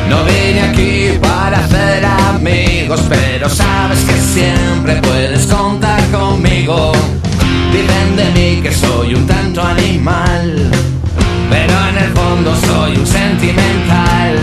[0.09, 6.93] No vine aquí para hacer amigos, pero sabes que siempre puedes contar conmigo.
[7.71, 10.71] Dicen de mí que soy un tanto animal,
[11.49, 14.37] pero en el fondo soy un sentimental.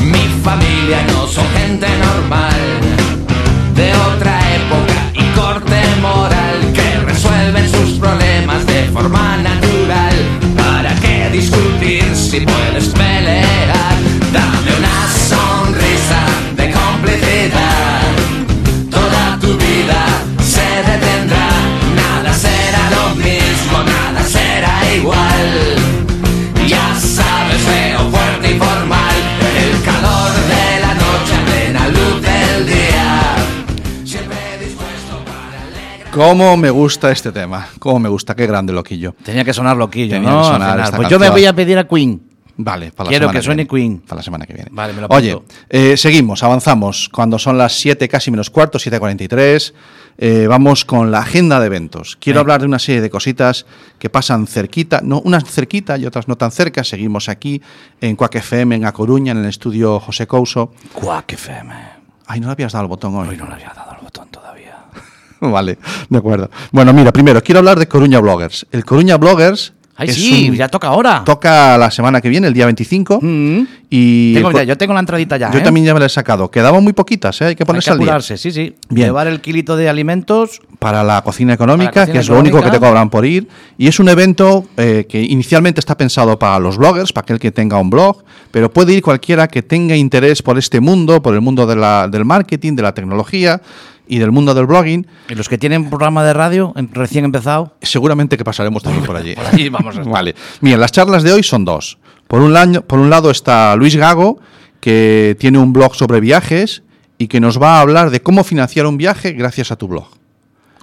[0.00, 2.60] Mi familia no son gente normal,
[3.76, 10.14] de otra época y corte moral, que resuelven sus problemas de forma natural.
[10.56, 13.11] ¿Para qué discutir si puedes pelear?
[36.12, 37.68] ¿Cómo me gusta este tema?
[37.78, 38.34] ¿Cómo me gusta?
[38.36, 39.14] Qué grande loquillo.
[39.24, 40.42] Tenía que sonar loquillo, Tenía ¿no?
[40.42, 42.20] que sonar esta Pues yo me voy a pedir a Queen.
[42.54, 43.70] Vale, para la Quiero semana que suene viene.
[43.70, 44.00] Queen.
[44.00, 44.68] Para la semana que viene.
[44.72, 45.06] Vale, me lo.
[45.08, 45.40] Oye,
[45.70, 47.08] eh, seguimos, avanzamos.
[47.08, 49.72] Cuando son las 7, casi menos cuarto, 7.43,
[50.18, 52.16] eh, vamos con la agenda de eventos.
[52.20, 53.64] Quiero hablar de una serie de cositas
[53.98, 56.84] que pasan cerquita, no, unas cerquita y otras no tan cerca.
[56.84, 57.62] Seguimos aquí
[58.02, 60.74] en Cuac FM, en A Coruña, en el estudio José Couso.
[60.92, 61.74] Quack FM.
[62.26, 63.28] Ay, no le habías dado el botón hoy.
[63.28, 64.51] Hoy no le había dado el botón todavía.
[65.50, 65.78] Vale,
[66.08, 66.50] de acuerdo.
[66.70, 68.66] Bueno, mira, primero quiero hablar de Coruña Bloggers.
[68.70, 69.72] El Coruña Bloggers.
[69.94, 71.22] Ay, sí, un- ya toca ahora.
[71.24, 73.18] Toca la semana que viene, el día 25.
[73.20, 73.60] Mm.
[73.90, 75.52] Y Tengo ya, yo tengo la entradita ya.
[75.52, 75.62] yo ¿eh?
[75.62, 76.50] también ya me la he sacado.
[76.50, 77.44] Quedaban muy poquitas, ¿eh?
[77.44, 78.06] hay que Hay ponerse que al día.
[78.06, 78.74] apurarse, sí, sí.
[78.88, 79.08] Bien.
[79.08, 80.62] Llevar el kilito de alimentos.
[80.78, 83.26] Para la cocina económica, Para la cocina que es lo único que te cobran por
[83.26, 83.46] ir.
[83.76, 87.52] Y es un evento eh, que inicialmente está pensado para los bloggers, para aquel que
[87.52, 91.42] tenga un blog, pero puede ir cualquiera que tenga interés por este mundo, por el
[91.42, 93.60] mundo de la- del marketing, de la tecnología
[94.06, 95.06] y del mundo del blogging.
[95.28, 97.76] Y los que tienen programa de radio em- recién empezado.
[97.82, 99.34] Seguramente que pasaremos también por allí.
[99.36, 100.12] Por allí vamos a estar.
[100.12, 100.34] Vale.
[100.60, 101.98] Bien, las charlas de hoy son dos.
[102.26, 104.38] Por un, laño- por un lado está Luis Gago,
[104.80, 106.82] que tiene un blog sobre viajes
[107.18, 110.06] y que nos va a hablar de cómo financiar un viaje gracias a tu blog.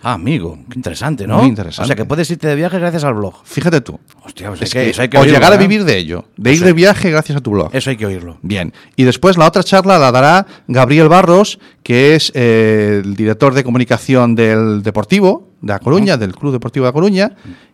[0.02, 1.40] Ah, amigo, qué interesante, ¿no?
[1.40, 1.84] Muy interesante.
[1.84, 3.34] O sea, que puedes irte de viaje gracias al blog.
[3.44, 4.00] Fíjate tú.
[4.24, 5.60] Hostia, pues Es que- que- eso hay que o oírlo, llegar a ¿eh?
[5.60, 7.70] vivir de ello, de ir de viaje gracias a tu blog.
[7.76, 8.38] Eso hay que oírlo.
[8.42, 8.74] Bien.
[8.96, 13.64] Y después la otra charla la dará Gabriel Barros, que es eh, el director de
[13.64, 17.32] comunicación del Deportivo de A Coruña, del Club Deportivo de A Coruña,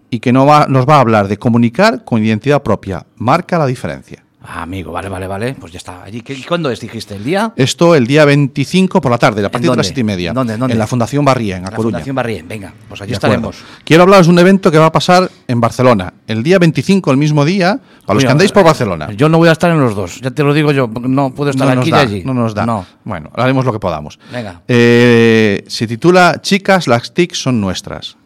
[0.09, 3.05] y que no va- nos va a hablar de comunicar con identidad propia.
[3.17, 4.24] Marca la diferencia.
[4.47, 5.55] Ah, amigo, vale, vale, vale.
[5.59, 6.03] Pues ya está.
[6.03, 6.21] Allí.
[6.21, 7.15] ¿Qué- ¿Cuándo es, dijiste?
[7.15, 7.51] ¿El día?
[7.55, 10.33] Esto el día 25 por la tarde, a partir de las 7 y media.
[10.33, 10.73] ¿Dónde, dónde?
[10.73, 11.93] En la Fundación Barría, en La Coruña.
[11.97, 12.47] Fundación Barrien.
[12.47, 13.35] Venga, pues allí De acuerdo.
[13.49, 13.57] estaremos.
[13.83, 16.13] Quiero hablaros de un evento que va a pasar en Barcelona.
[16.27, 19.09] El día 25, el mismo día, para los Oye, que andéis por Barcelona.
[19.13, 20.21] Yo no voy a estar en los dos.
[20.21, 20.87] Ya te lo digo yo.
[20.87, 22.23] No puedo estar no aquí da, y allí.
[22.23, 22.65] No nos da.
[22.65, 22.85] No.
[23.03, 24.19] Bueno, haremos lo que podamos.
[24.31, 24.61] Venga.
[24.67, 28.17] Eh, se titula Chicas, las TIC son nuestras.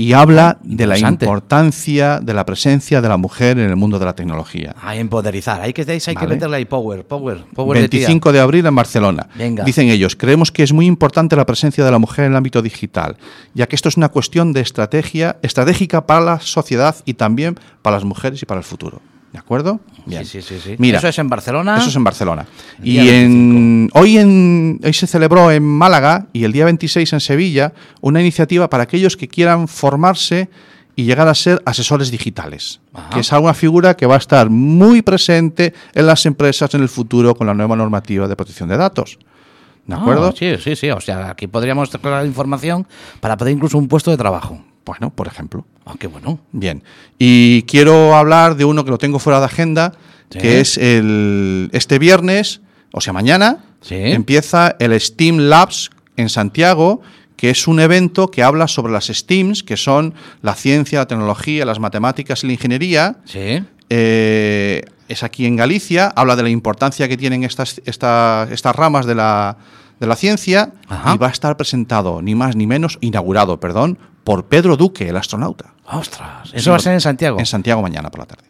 [0.00, 4.04] Y habla de la importancia de la presencia de la mujer en el mundo de
[4.04, 4.76] la tecnología.
[4.80, 5.60] A empoderizar.
[5.60, 6.28] Hay que, hay que Vale.
[6.28, 8.06] meterle ahí power, power, power de tía.
[8.06, 9.28] 25 de abril en Barcelona.
[9.34, 9.64] Venga.
[9.64, 12.62] Dicen ellos, creemos que es muy importante la presencia de la mujer en el ámbito
[12.62, 13.16] digital,
[13.54, 17.96] ya que esto es una cuestión de estrategia, estratégica para la sociedad y también para
[17.96, 19.02] las mujeres y para el futuro.
[19.38, 19.78] ¿De acuerdo?
[20.04, 20.26] Bien.
[20.26, 20.74] Sí, sí, sí.
[20.78, 21.76] Mira, Eso es en Barcelona.
[21.78, 22.44] Eso es en Barcelona.
[22.80, 27.20] El Y en, hoy, en, hoy se celebró en Málaga y el día 26 en
[27.20, 30.50] Sevilla una iniciativa para aquellos que quieran formarse
[30.96, 33.10] y llegar a ser asesores digitales, Ajá.
[33.10, 36.88] que es una figura que va a estar muy presente en las empresas en el
[36.88, 39.20] futuro con la nueva normativa de protección de datos.
[39.86, 40.34] ¿De Ah, acuerdo?
[40.36, 40.90] sí, sí, sí.
[40.90, 42.88] O sea, aquí podríamos traer información
[43.20, 44.60] para pedir incluso un puesto de trabajo.
[44.88, 45.66] Bueno, por ejemplo.
[45.84, 46.38] Ah, qué bueno.
[46.50, 46.82] Bien.
[47.18, 49.92] Y quiero hablar de uno que lo tengo fuera de agenda,
[50.30, 50.38] Sí.
[50.38, 52.62] que es el este viernes,
[52.94, 53.96] o sea, mañana, Sí.
[53.96, 57.02] empieza el Steam Labs en Santiago,
[57.36, 61.66] que es un evento que habla sobre las STEAMs, que son la ciencia, la tecnología,
[61.66, 63.16] las matemáticas y la ingeniería.
[63.26, 63.62] Sí.
[63.90, 69.04] Eh, es aquí en Galicia, habla de la importancia que tienen estas, esta- estas ramas
[69.06, 69.56] de la,
[70.00, 71.14] de la ciencia Ajá.
[71.14, 73.98] y va a estar presentado, ni más ni menos, inaugurado, perdón,
[74.28, 75.72] por Pedro Duque, el astronauta.
[75.90, 76.50] Ostras.
[76.52, 77.38] Eso va a ser en Santiago.
[77.38, 78.44] En Santiago mañana por la tarde.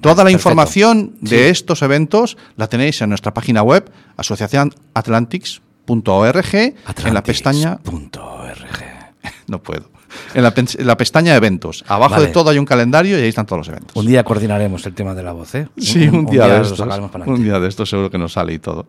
[0.00, 0.38] Toda la perfecto.
[0.38, 1.36] información de Sí.
[1.50, 6.74] estos eventos la tenéis en nuestra página web, asociacionatlantics.org, en
[7.12, 7.72] la pestaña...
[7.72, 8.80] Atlantics.org.
[9.46, 9.90] No puedo.
[10.32, 11.84] En la, en la pestaña eventos.
[11.86, 12.28] Abajo Vale.
[12.28, 13.94] de todo hay un calendario y ahí están todos los eventos.
[13.94, 15.68] Un día coordinaremos el tema de la voz, ¿eh?
[15.76, 16.80] Sí, un, día, de estos.
[17.26, 18.86] Un día de estos seguro que nos sale y todo.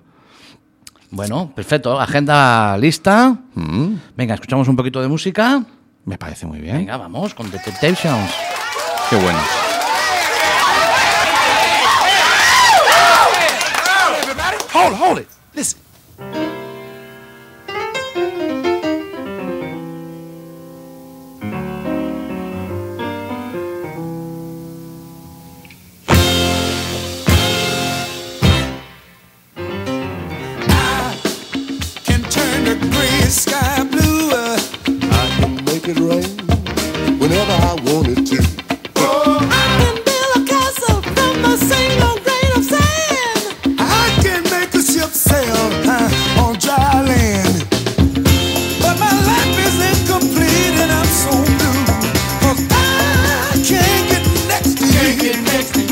[1.10, 2.00] Bueno, perfecto.
[2.00, 3.38] Agenda lista.
[3.54, 5.66] Mm, Venga, escuchamos un poquito de música.
[6.06, 6.78] Me parece muy bien.
[6.78, 8.32] Venga, vamos con The Temptations.
[9.10, 9.40] Qué bueno.
[14.74, 15.28] Hold, hold it.
[15.54, 16.51] Listen.
[55.54, 55.91] Next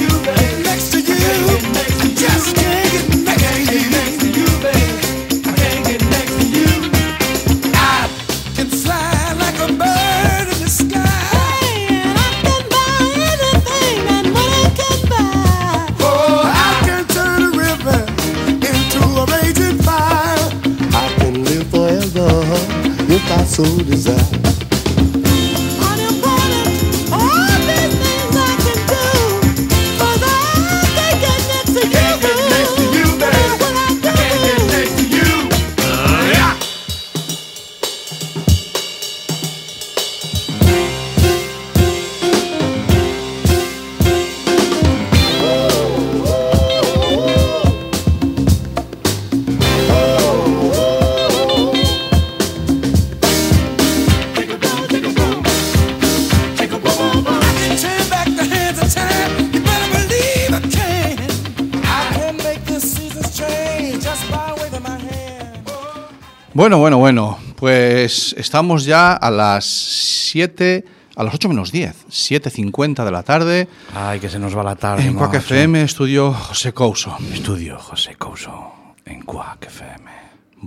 [68.49, 70.83] estamos ya a las 7,
[71.15, 73.67] a las 8 menos 10, 7.50 de la tarde.
[73.93, 75.05] Ay, que se nos va la tarde.
[75.05, 75.37] En macho.
[75.37, 77.15] FM, estudio José Couso.
[77.31, 78.73] Estudio José Couso
[79.05, 80.09] en Quack FM.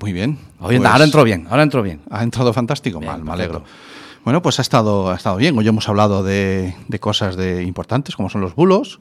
[0.00, 0.38] Muy bien.
[0.60, 2.02] Oye, Pues, ahora entró bien, ahora entró bien.
[2.08, 3.00] ¿Ha entrado fantástico?
[3.00, 3.64] Bien, Mal, me alegro.
[4.24, 5.58] Bueno, pues ha estado, ha estado bien.
[5.58, 9.00] Hoy hemos hablado de, de cosas de importantes, como son los bulos.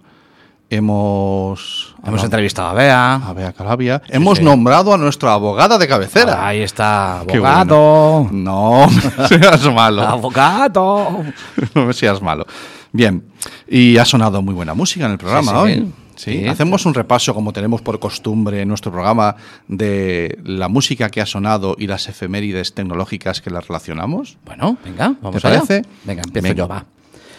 [0.72, 3.16] Hemos, Hemos entrevistado a Bea.
[3.16, 4.02] a Bea Calabia.
[4.08, 4.44] Hemos sí.
[4.44, 6.48] nombrado a nuestra abogada de cabecera.
[6.48, 8.24] Ahí está, abogado.
[8.24, 8.30] bueno.
[8.32, 10.02] No, no seas malo.
[10.02, 11.24] Abogado.
[11.76, 12.46] no me seas malo.
[12.94, 13.24] Bien,
[13.68, 15.58] y ha sonado muy buena música en el programa Sí, sí.
[15.58, 15.94] hoy.
[16.16, 16.48] Sí, Sí.
[16.48, 19.36] hacemos un repaso, como tenemos por costumbre en nuestro programa,
[19.68, 24.38] de la música que ha sonado y las efemérides tecnológicas que las relacionamos.
[24.46, 25.62] Bueno, venga, vamos ¿Te allá.
[25.64, 25.88] parece?
[26.04, 26.58] Venga, empiezo Venga.
[26.58, 26.86] yo, va.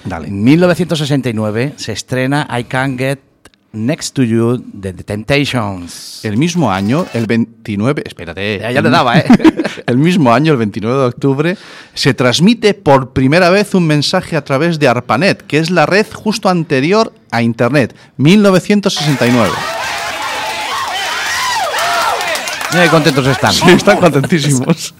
[0.05, 0.29] Dale.
[0.29, 3.19] En 1969 se estrena I Can't Get
[3.73, 6.23] Next to You de The Temptations.
[6.25, 9.25] El mismo año, el 29, espérate, Ya, ya te daba, ¿eh?
[9.87, 11.57] el mismo año, el 29 de octubre,
[11.95, 16.07] se transmite por primera vez un mensaje a través de ARPANET, que es la red
[16.13, 19.51] justo anterior a Internet, 1969.
[22.73, 23.53] Mira qué contentos están.
[23.53, 24.95] Sí, están contentísimos.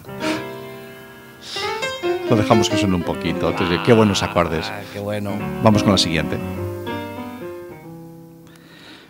[2.33, 3.51] Lo dejamos que suene un poquito.
[3.51, 4.65] entonces, qué buenos acordes.
[4.67, 5.37] Ah, qué bueno.
[5.61, 6.35] Vamos con la siguiente.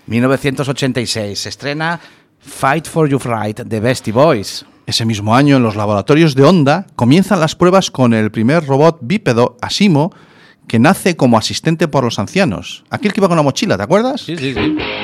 [0.07, 2.01] 1986 se estrena
[2.41, 4.65] Fight for Your Right de Beastie Boys.
[4.85, 8.97] Ese mismo año, en los laboratorios de Honda, comienzan las pruebas con el primer robot
[8.99, 10.13] bípedo, Asimo,
[10.67, 12.83] que nace como asistente por los ancianos.
[12.89, 14.19] Aquel que iba con una mochila, ¿te acuerdas?
[14.19, 14.53] sí, sí.
[14.53, 15.02] Qué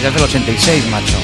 [0.00, 1.16] esto ya es del 86, macho.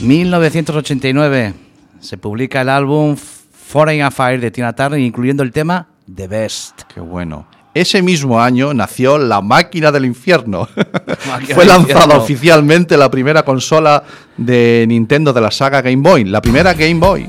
[0.00, 1.54] 1989
[2.00, 6.82] se publica el álbum Foreign Affair de Tina Turner, incluyendo el tema The Best.
[6.92, 7.46] Qué bueno.
[7.74, 10.68] Ese mismo año nació La Máquina del Infierno.
[11.28, 14.02] Máquina Fue lanzada oficialmente la primera consola
[14.36, 16.24] de Nintendo de la saga Game Boy.
[16.24, 17.28] La primera Game Boy.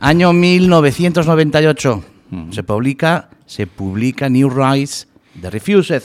[0.00, 2.04] Año 1998
[2.50, 6.02] se publica se publica New Rise de Refused.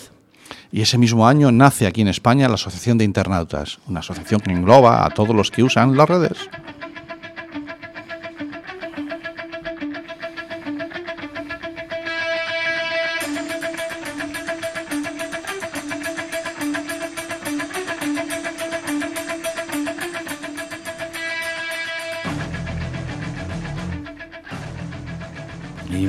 [0.72, 4.52] Y ese mismo año nace aquí en España la Asociación de Internautas, una asociación que
[4.52, 6.38] engloba a todos los que usan las redes.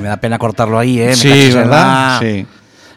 [0.05, 1.07] Me da pena cortarlo ahí, ¿eh?
[1.07, 2.19] Me Sí, ¿verdad?
[2.21, 2.45] Sí.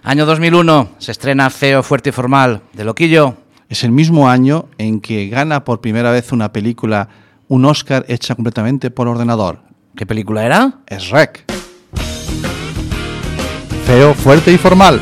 [0.03, 3.35] Año 2001 se estrena Feo, Fuerte y Formal de Loquillo.
[3.71, 7.09] Es el mismo año en que gana por primera vez una película
[7.49, 9.61] un Oscar hecha completamente por ordenador.
[9.97, 10.81] ¿Qué película era?
[10.87, 11.51] Es Rec.
[13.87, 15.01] Feo, fuerte y formal.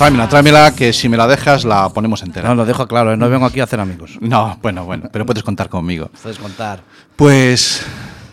[0.00, 2.48] Tráemela, tráemela, que si me la dejas la ponemos entera.
[2.48, 3.18] No, lo dejo claro, ¿eh?
[3.18, 4.16] no vengo aquí a hacer amigos.
[4.22, 6.08] No, bueno, bueno, pero puedes contar conmigo.
[6.22, 6.80] Puedes contar.
[7.16, 7.84] Pues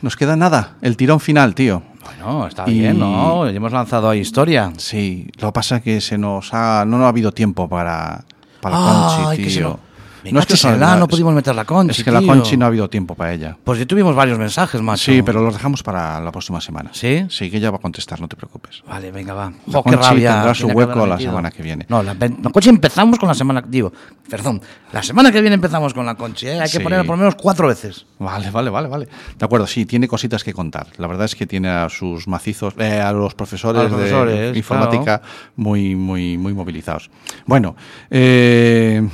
[0.01, 1.83] nos queda nada, el tirón final, tío.
[2.05, 3.45] Bueno, está Y- bien, ¿no?
[3.49, 4.71] Hemos lanzado ahí historia.
[4.77, 8.23] Sí, lo que pasa es que se nos ha, no nos ha habido tiempo para,
[8.61, 9.79] para Ay, Conchi, que se tío.
[10.27, 12.21] Venga, es que son- no pudimos meter la Conchi, Es que la.
[12.21, 13.57] Conchi no ha habido tiempo para ella.
[13.63, 15.11] Pues ya tuvimos varios mensajes, macho.
[15.11, 16.89] Sí, pero los dejamos para la próxima semana.
[16.93, 17.25] ¿Sí?
[17.29, 18.83] Sí, que ella va a contestar, no te preocupes.
[18.87, 19.51] Vale, venga, va.
[19.67, 20.33] La Jo, qué rabia.
[20.33, 21.31] tendrá su hueco la metido.
[21.31, 21.85] semana que viene.
[21.89, 23.63] No, la, la Conchi empezamos con la semana...
[23.67, 23.91] Digo,
[24.29, 24.61] perdón,
[24.91, 26.59] la semana que viene empezamos con la Conchi, ¿eh?
[26.61, 28.05] Hay que ponerla por lo menos cuatro veces.
[28.19, 29.07] Vale, vale, vale, vale.
[29.37, 30.87] De acuerdo, sí, tiene cositas que contar.
[30.97, 34.51] La verdad es que tiene a sus macizos, eh, a los profesores, A los profesores,
[34.53, 35.21] de informática
[35.55, 37.09] muy, muy, muy movilizados.
[37.45, 37.75] Bueno,
[38.09, 39.07] eh,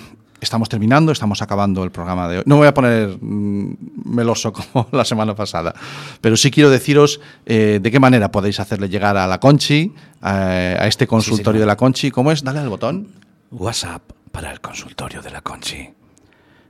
[0.43, 2.43] estamos terminando, estamos acabando el programa de hoy.
[2.45, 3.75] No me voy a poner mm,
[4.05, 5.73] meloso como la semana pasada,
[6.21, 10.87] pero sí quiero deciros eh, de qué manera podéis hacerle llegar a la Conchi, a
[10.87, 12.11] este consultorio de la Conchi.
[12.11, 12.43] ¿Cómo es?
[12.43, 13.09] Dale al botón.
[13.51, 15.89] WhatsApp para el consultorio de la Conchi.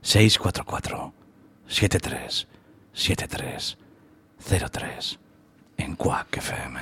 [0.01, 1.13] 644
[1.67, 2.47] 73
[2.93, 3.77] 73
[4.71, 5.19] 03
[5.77, 6.79] en Quack FM.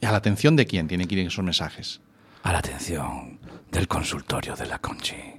[0.00, 2.00] ¿Y a la atención de quién tienen que ir esos mensajes?
[2.42, 3.38] A la atención
[3.72, 5.35] del consultorio de la Conchi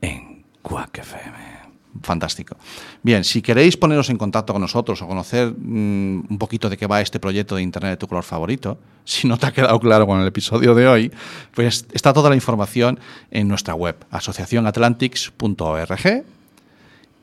[0.00, 1.56] en Quack FM.
[2.02, 2.56] Fantástico.
[3.02, 6.86] Bien, si queréis poneros en contacto con nosotros o conocer mm, un poquito de qué
[6.86, 10.06] va este proyecto de Internet de tu color favorito, si no te ha quedado claro
[10.06, 11.10] con el episodio de hoy,
[11.54, 16.24] pues está toda la información en nuestra web, asociacionatlantics.org,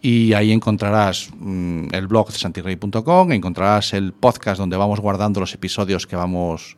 [0.01, 2.37] y ahí encontrarás mm, el blog de
[3.35, 6.75] encontrarás el podcast donde vamos guardando los episodios que vamos,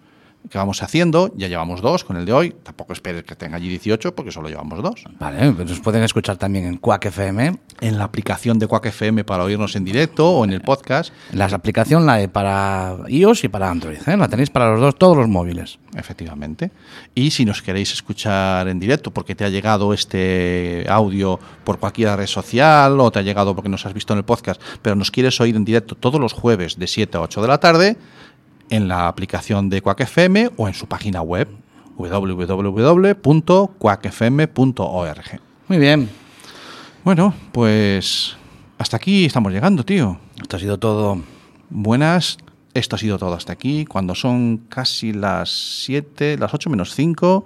[0.50, 1.32] que vamos haciendo.
[1.36, 2.56] Ya llevamos dos con el de hoy.
[2.64, 5.04] Tampoco esperes que tenga allí 18 porque solo llevamos dos.
[5.20, 7.58] Vale, pues nos pueden escuchar también en Quack FM.
[7.82, 11.14] En la aplicación de Quack FM para oírnos en directo o en el podcast.
[11.32, 13.98] La aplicación la de para iOS y para Android.
[14.06, 14.18] ¿eh?
[14.18, 15.80] La tenéis para los dos, todos los móviles.
[15.96, 16.72] Efectivamente.
[17.14, 22.16] Y si nos queréis escuchar en directo porque te ha llegado este audio por cualquier
[22.16, 25.12] red social o te ha llegado porque nos has visto en el podcast, pero nos
[25.12, 27.98] quieres oír en directo todos los jueves de 7 a 8 de la tarde,
[28.70, 31.48] en la aplicación de Quack FM o en su página web
[31.98, 32.52] www.quackfm.org.
[35.68, 36.10] Muy bien.
[37.04, 38.38] Bueno, pues
[38.78, 40.20] hasta aquí estamos llegando, tío.
[40.42, 41.22] Esto ha sido todo.
[41.70, 42.38] Buenas,
[42.74, 43.86] esto ha sido todo hasta aquí.
[43.86, 45.50] Cuando son casi las
[45.84, 47.46] 7, las 8 menos 5,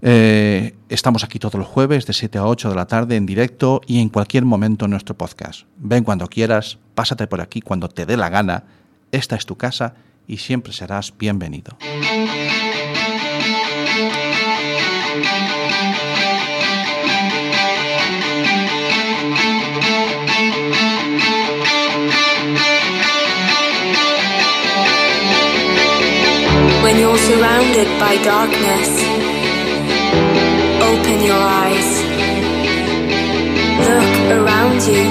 [0.00, 3.80] eh, estamos aquí todos los jueves de 7 a 8 de la tarde en directo
[3.86, 5.62] y en cualquier momento en nuestro podcast.
[5.76, 8.64] Ven cuando quieras, pásate por aquí cuando te dé la gana.
[9.12, 9.94] Esta es tu casa
[10.28, 11.76] y siempre serás bienvenido.
[26.82, 28.88] When you're surrounded by darkness,
[30.82, 31.88] open your eyes.
[33.80, 35.04] Look around you.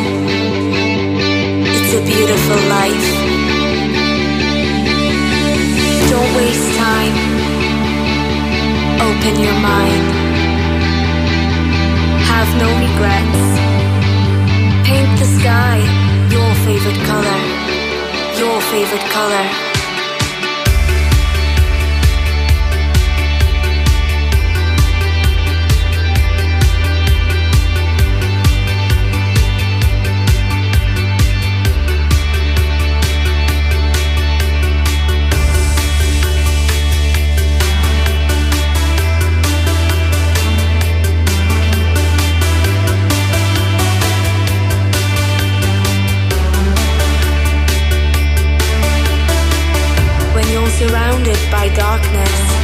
[1.66, 3.17] It's a beautiful life.
[6.18, 7.14] Don't waste time.
[9.08, 10.06] Open your mind.
[12.32, 13.44] Have no regrets.
[14.88, 15.78] Paint the sky
[16.32, 17.40] your favorite color.
[18.36, 19.67] Your favorite color.
[51.78, 52.57] Darkness,